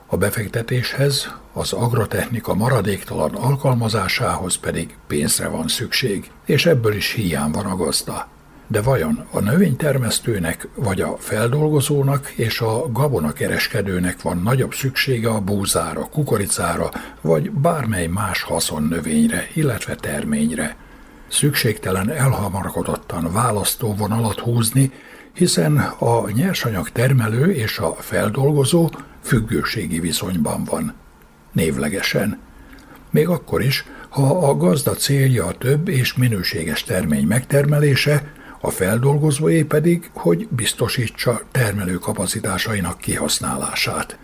A 0.07 0.17
befektetéshez, 0.17 1.35
az 1.53 1.73
agrotechnika 1.73 2.55
maradéktalan 2.55 3.35
alkalmazásához 3.35 4.57
pedig 4.57 4.97
pénzre 5.07 5.49
van 5.49 5.69
szükség, 5.69 6.31
és 6.45 6.67
ebből 6.67 6.95
is 6.95 7.13
hiány 7.13 7.51
van 7.51 7.67
a 7.67 7.77
gazda. 7.77 8.32
De 8.73 8.83
vajon 8.83 9.27
a 9.31 9.41
növénytermesztőnek, 9.41 10.69
vagy 10.75 11.01
a 11.01 11.17
feldolgozónak 11.19 12.31
és 12.31 12.61
a 12.61 12.93
gabonakereskedőnek 12.93 14.23
van 14.23 14.39
nagyobb 14.43 14.75
szüksége 14.75 15.29
a 15.29 15.41
búzára, 15.41 16.09
kukoricára, 16.09 16.91
vagy 17.21 17.51
bármely 17.51 18.07
más 18.07 18.43
haszonnövényre, 18.43 19.49
illetve 19.55 19.95
terményre? 19.95 20.77
Szükségtelen 21.29 22.11
elhamarkodottan 22.11 23.33
választóvonalat 23.33 24.39
húzni, 24.39 24.93
hiszen 25.33 25.77
a 25.99 26.31
nyersanyag 26.31 26.89
termelő 26.91 27.53
és 27.53 27.79
a 27.79 27.95
feldolgozó 27.95 28.91
függőségi 29.23 30.01
viszonyban 30.01 30.65
van. 30.65 30.95
Névlegesen. 31.53 32.39
Még 33.11 33.29
akkor 33.29 33.63
is, 33.63 33.85
ha 34.09 34.49
a 34.49 34.57
gazda 34.57 34.93
célja 34.93 35.47
a 35.47 35.53
több 35.59 35.89
és 35.89 36.15
minőséges 36.15 36.83
termény 36.83 37.27
megtermelése, 37.27 38.41
a 38.65 38.71
feldolgozóé 38.71 39.63
pedig, 39.63 40.11
hogy 40.13 40.49
biztosítsa 40.51 41.41
termelő 41.51 41.95
kapacitásainak 41.95 42.99
kihasználását. 42.99 44.19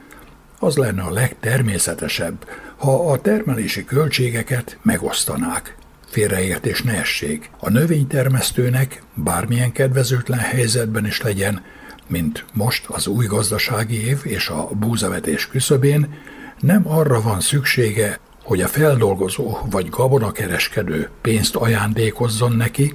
Az 0.58 0.76
lenne 0.76 1.02
a 1.02 1.10
legtermészetesebb, 1.10 2.48
ha 2.76 3.10
a 3.10 3.20
termelési 3.20 3.84
költségeket 3.84 4.78
megosztanák. 4.82 5.76
Félreértés 6.06 6.82
ne 6.82 6.92
essék. 6.92 7.50
A 7.58 7.70
növénytermesztőnek 7.70 9.02
bármilyen 9.14 9.72
kedvezőtlen 9.72 10.38
helyzetben 10.38 11.06
is 11.06 11.22
legyen, 11.22 11.62
mint 12.06 12.44
most 12.52 12.86
az 12.86 13.06
új 13.06 13.26
gazdasági 13.26 14.06
év 14.06 14.20
és 14.22 14.48
a 14.48 14.68
búzavetés 14.72 15.48
küszöbén, 15.48 16.14
nem 16.60 16.88
arra 16.88 17.20
van 17.20 17.40
szüksége, 17.40 18.20
hogy 18.44 18.60
a 18.60 18.68
feldolgozó 18.68 19.58
vagy 19.70 19.88
gabonakereskedő 19.88 21.08
pénzt 21.22 21.56
ajándékozzon 21.56 22.52
neki, 22.52 22.94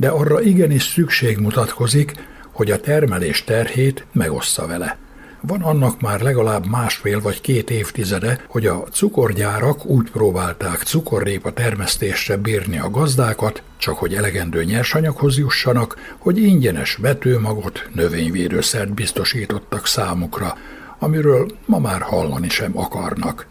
de 0.00 0.08
arra 0.08 0.40
igenis 0.40 0.82
szükség 0.82 1.38
mutatkozik, 1.38 2.12
hogy 2.52 2.70
a 2.70 2.80
termelés 2.80 3.44
terhét 3.44 4.04
megossza 4.12 4.66
vele. 4.66 4.98
Van 5.40 5.62
annak 5.62 6.00
már 6.00 6.20
legalább 6.20 6.66
másfél 6.66 7.20
vagy 7.20 7.40
két 7.40 7.70
évtizede, 7.70 8.44
hogy 8.46 8.66
a 8.66 8.82
cukorgyárak 8.92 9.86
úgy 9.86 10.10
próbálták 10.10 10.82
cukorrépa 10.82 11.52
termesztésre 11.52 12.36
bírni 12.36 12.78
a 12.78 12.90
gazdákat, 12.90 13.62
csak 13.76 13.98
hogy 13.98 14.14
elegendő 14.14 14.64
nyersanyaghoz 14.64 15.38
jussanak, 15.38 16.14
hogy 16.18 16.38
ingyenes 16.38 16.96
vetőmagot, 16.96 17.88
növényvédőszert 17.94 18.94
biztosítottak 18.94 19.86
számukra, 19.86 20.56
amiről 20.98 21.50
ma 21.66 21.78
már 21.78 22.00
hallani 22.00 22.48
sem 22.48 22.78
akarnak. 22.78 23.46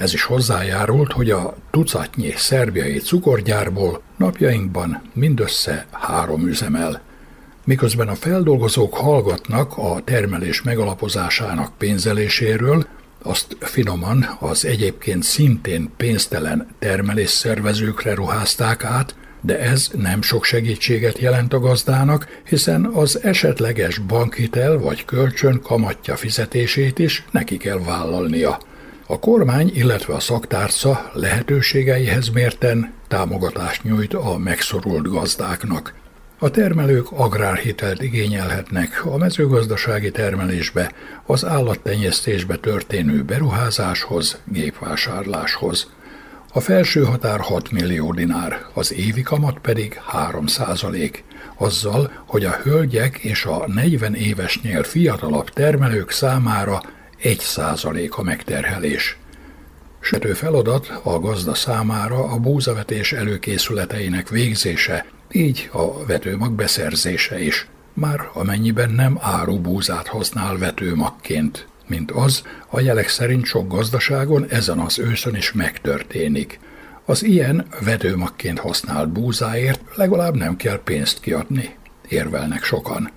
Ez 0.00 0.12
is 0.14 0.22
hozzájárult, 0.22 1.12
hogy 1.12 1.30
a 1.30 1.56
tucatnyi 1.70 2.32
szerbiai 2.36 2.98
cukorgyárból 2.98 4.02
napjainkban 4.16 5.02
mindössze 5.12 5.86
három 5.90 6.46
üzemel. 6.46 7.00
Miközben 7.64 8.08
a 8.08 8.14
feldolgozók 8.14 8.94
hallgatnak 8.94 9.76
a 9.76 10.00
termelés 10.04 10.62
megalapozásának 10.62 11.72
pénzeléséről, 11.78 12.86
azt 13.22 13.56
finoman 13.60 14.36
az 14.38 14.64
egyébként 14.64 15.22
szintén 15.22 15.90
pénztelen 15.96 16.68
termelésszervezőkre 16.78 18.14
ruházták 18.14 18.84
át, 18.84 19.14
de 19.40 19.58
ez 19.58 19.90
nem 19.96 20.22
sok 20.22 20.44
segítséget 20.44 21.18
jelent 21.18 21.52
a 21.52 21.60
gazdának, 21.60 22.26
hiszen 22.44 22.84
az 22.84 23.22
esetleges 23.22 23.98
bankhitel 23.98 24.78
vagy 24.78 25.04
kölcsön 25.04 25.60
kamatja 25.62 26.16
fizetését 26.16 26.98
is 26.98 27.24
neki 27.30 27.56
kell 27.56 27.78
vállalnia. 27.78 28.68
A 29.10 29.18
kormány, 29.18 29.70
illetve 29.74 30.14
a 30.14 30.20
szaktárca 30.20 31.10
lehetőségeihez 31.14 32.28
mérten 32.28 32.92
támogatást 33.08 33.82
nyújt 33.82 34.14
a 34.14 34.38
megszorult 34.38 35.08
gazdáknak. 35.08 35.94
A 36.38 36.50
termelők 36.50 37.10
agrárhitelt 37.10 38.02
igényelhetnek 38.02 39.06
a 39.06 39.16
mezőgazdasági 39.16 40.10
termelésbe, 40.10 40.92
az 41.26 41.44
állattenyésztésbe 41.44 42.56
történő 42.56 43.22
beruházáshoz, 43.22 44.38
gépvásárláshoz. 44.44 45.90
A 46.52 46.60
felső 46.60 47.04
határ 47.04 47.40
6 47.40 47.70
millió 47.70 48.12
dinár, 48.12 48.66
az 48.74 48.92
évi 48.92 49.22
kamat 49.22 49.58
pedig 49.58 50.00
3 50.06 50.46
százalék, 50.46 51.24
azzal, 51.56 52.12
hogy 52.26 52.44
a 52.44 52.58
hölgyek 52.62 53.18
és 53.18 53.44
a 53.44 53.64
40 53.66 54.14
évesnél 54.14 54.82
fiatalabb 54.82 55.48
termelők 55.48 56.10
számára 56.10 56.80
1 57.22 57.38
százalék 57.38 58.16
a 58.16 58.22
megterhelés. 58.22 59.16
Sető 60.00 60.32
feladat 60.32 61.00
a 61.02 61.18
gazda 61.18 61.54
számára 61.54 62.24
a 62.24 62.38
búzavetés 62.38 63.12
előkészületeinek 63.12 64.28
végzése, 64.28 65.06
így 65.32 65.70
a 65.72 66.04
vetőmag 66.04 66.52
beszerzése 66.52 67.42
is, 67.42 67.68
már 67.94 68.30
amennyiben 68.32 68.90
nem 68.90 69.18
áru 69.20 69.60
búzát 69.60 70.06
használ 70.06 70.58
vetőmagként, 70.58 71.66
mint 71.86 72.10
az 72.10 72.42
a 72.68 72.80
jelek 72.80 73.08
szerint 73.08 73.44
sok 73.44 73.68
gazdaságon 73.68 74.46
ezen 74.48 74.78
az 74.78 74.98
őszön 74.98 75.34
is 75.34 75.52
megtörténik. 75.52 76.60
Az 77.04 77.22
ilyen 77.22 77.66
vetőmagként 77.84 78.58
használt 78.58 79.08
búzáért 79.08 79.80
legalább 79.94 80.36
nem 80.36 80.56
kell 80.56 80.80
pénzt 80.84 81.20
kiadni, 81.20 81.76
érvelnek 82.08 82.64
sokan. 82.64 83.10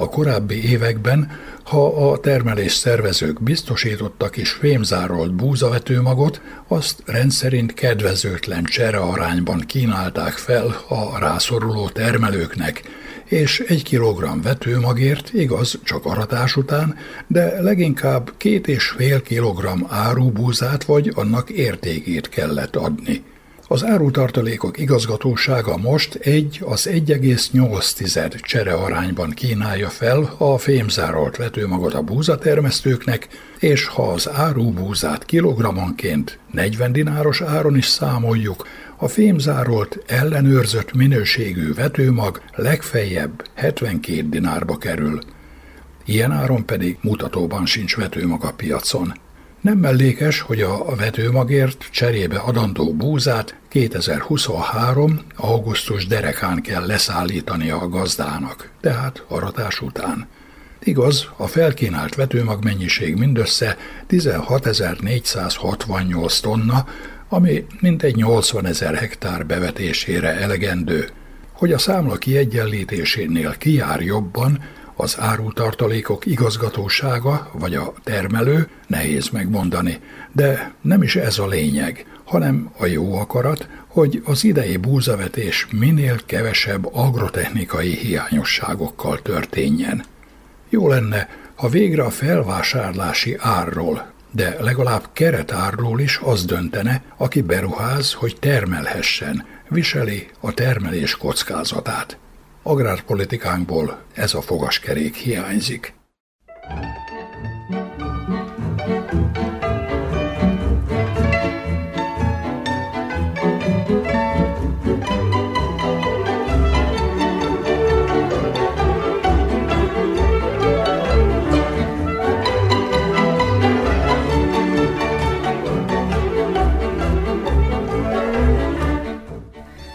A 0.00 0.08
korábbi 0.08 0.70
években, 0.70 1.30
ha 1.62 2.10
a 2.10 2.20
termelés 2.20 2.72
szervezők 2.72 3.42
biztosítottak 3.42 4.36
is 4.36 4.50
fémzárolt 4.50 5.34
búzavetőmagot, 5.34 6.40
azt 6.68 7.02
rendszerint 7.06 7.74
kedvezőtlen 7.74 8.64
csere 8.64 8.98
arányban 8.98 9.60
kínálták 9.60 10.32
fel 10.32 10.84
a 10.88 11.18
rászoruló 11.18 11.88
termelőknek, 11.88 12.82
és 13.24 13.60
egy 13.60 13.82
kilogramm 13.82 14.40
vetőmagért, 14.40 15.30
igaz, 15.32 15.78
csak 15.84 16.04
aratás 16.04 16.56
után, 16.56 16.96
de 17.26 17.62
leginkább 17.62 18.32
két 18.36 18.68
és 18.68 18.88
fél 18.88 19.22
kilogramm 19.22 19.80
árubúzát 19.88 20.84
vagy 20.84 21.12
annak 21.14 21.50
értékét 21.50 22.28
kellett 22.28 22.76
adni. 22.76 23.24
Az 23.72 23.84
árutartalékok 23.84 24.78
igazgatósága 24.78 25.76
most 25.76 26.14
egy 26.14 26.60
az 26.64 26.88
1,8 26.92 28.40
csere 28.42 28.72
arányban 28.72 29.30
kínálja 29.30 29.88
fel 29.88 30.34
a 30.38 30.58
fémzárolt 30.58 31.36
vetőmagot 31.36 31.94
a 31.94 32.02
búzatermesztőknek, 32.02 33.28
és 33.58 33.86
ha 33.86 34.02
az 34.02 34.28
árubúzát 34.28 35.24
kilogrammonként 35.24 36.38
40 36.52 36.92
dináros 36.92 37.40
áron 37.40 37.76
is 37.76 37.86
számoljuk, 37.86 38.66
a 38.96 39.08
fémzárolt, 39.08 39.98
ellenőrzött 40.06 40.92
minőségű 40.92 41.74
vetőmag 41.74 42.42
legfeljebb 42.54 43.48
72 43.54 44.28
dinárba 44.28 44.76
kerül. 44.76 45.18
Ilyen 46.04 46.32
áron 46.32 46.64
pedig 46.64 46.98
mutatóban 47.00 47.66
sincs 47.66 47.96
vetőmag 47.96 48.44
a 48.44 48.52
piacon. 48.52 49.12
Nem 49.60 49.78
mellékes, 49.78 50.40
hogy 50.40 50.62
a 50.62 50.94
vetőmagért 50.94 51.88
cserébe 51.90 52.38
adandó 52.38 52.94
búzát 52.94 53.56
2023. 53.68 55.20
augusztus 55.36 56.06
derekán 56.06 56.62
kell 56.62 56.86
leszállítania 56.86 57.80
a 57.80 57.88
gazdának, 57.88 58.70
tehát 58.80 59.24
aratás 59.28 59.80
után. 59.80 60.28
Igaz, 60.82 61.28
a 61.36 61.46
felkínált 61.46 62.14
vetőmag 62.14 62.64
mennyiség 62.64 63.16
mindössze 63.16 63.76
16.468 64.10 66.40
tonna, 66.40 66.86
ami 67.28 67.66
mintegy 67.80 68.14
80 68.14 68.66
ezer 68.66 68.94
hektár 68.94 69.46
bevetésére 69.46 70.40
elegendő. 70.40 71.08
Hogy 71.52 71.72
a 71.72 71.78
számla 71.78 72.16
kiegyenlítésénél 72.16 73.54
kijár 73.58 74.00
jobban, 74.00 74.58
az 75.00 75.16
árutartalékok 75.18 76.26
igazgatósága 76.26 77.50
vagy 77.52 77.74
a 77.74 77.92
termelő, 78.04 78.68
nehéz 78.86 79.28
megmondani, 79.28 80.00
de 80.32 80.74
nem 80.80 81.02
is 81.02 81.16
ez 81.16 81.38
a 81.38 81.46
lényeg, 81.46 82.06
hanem 82.24 82.70
a 82.78 82.86
jó 82.86 83.18
akarat, 83.18 83.68
hogy 83.86 84.22
az 84.24 84.44
idei 84.44 84.76
búzavetés 84.76 85.66
minél 85.70 86.16
kevesebb 86.26 86.94
agrotechnikai 86.94 87.94
hiányosságokkal 87.94 89.22
történjen. 89.22 90.04
Jó 90.68 90.88
lenne, 90.88 91.28
ha 91.54 91.68
végre 91.68 92.02
a 92.02 92.10
felvásárlási 92.10 93.36
árról, 93.38 94.12
de 94.30 94.56
legalább 94.60 95.08
keretárról 95.12 96.00
is 96.00 96.20
az 96.22 96.44
döntene, 96.44 97.02
aki 97.16 97.40
beruház, 97.40 98.12
hogy 98.12 98.36
termelhessen, 98.40 99.46
viseli 99.68 100.28
a 100.40 100.54
termelés 100.54 101.16
kockázatát. 101.16 102.18
Agrárpolitikánkból 102.62 104.02
ez 104.14 104.34
a 104.34 104.40
fogaskerék 104.40 105.14
hiányzik. 105.14 105.94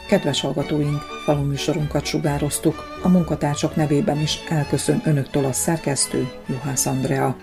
Kedves 0.07 0.41
hallgatóink, 0.41 1.14
faluműsorunkat 1.25 2.05
sugároztuk. 2.05 2.99
A 3.03 3.07
munkatársak 3.07 3.75
nevében 3.75 4.21
is 4.21 4.39
elköszön 4.49 5.01
önöktől 5.05 5.45
a 5.45 5.51
szerkesztő 5.51 6.31
Juhász 6.47 6.85
Andrea. 6.85 7.35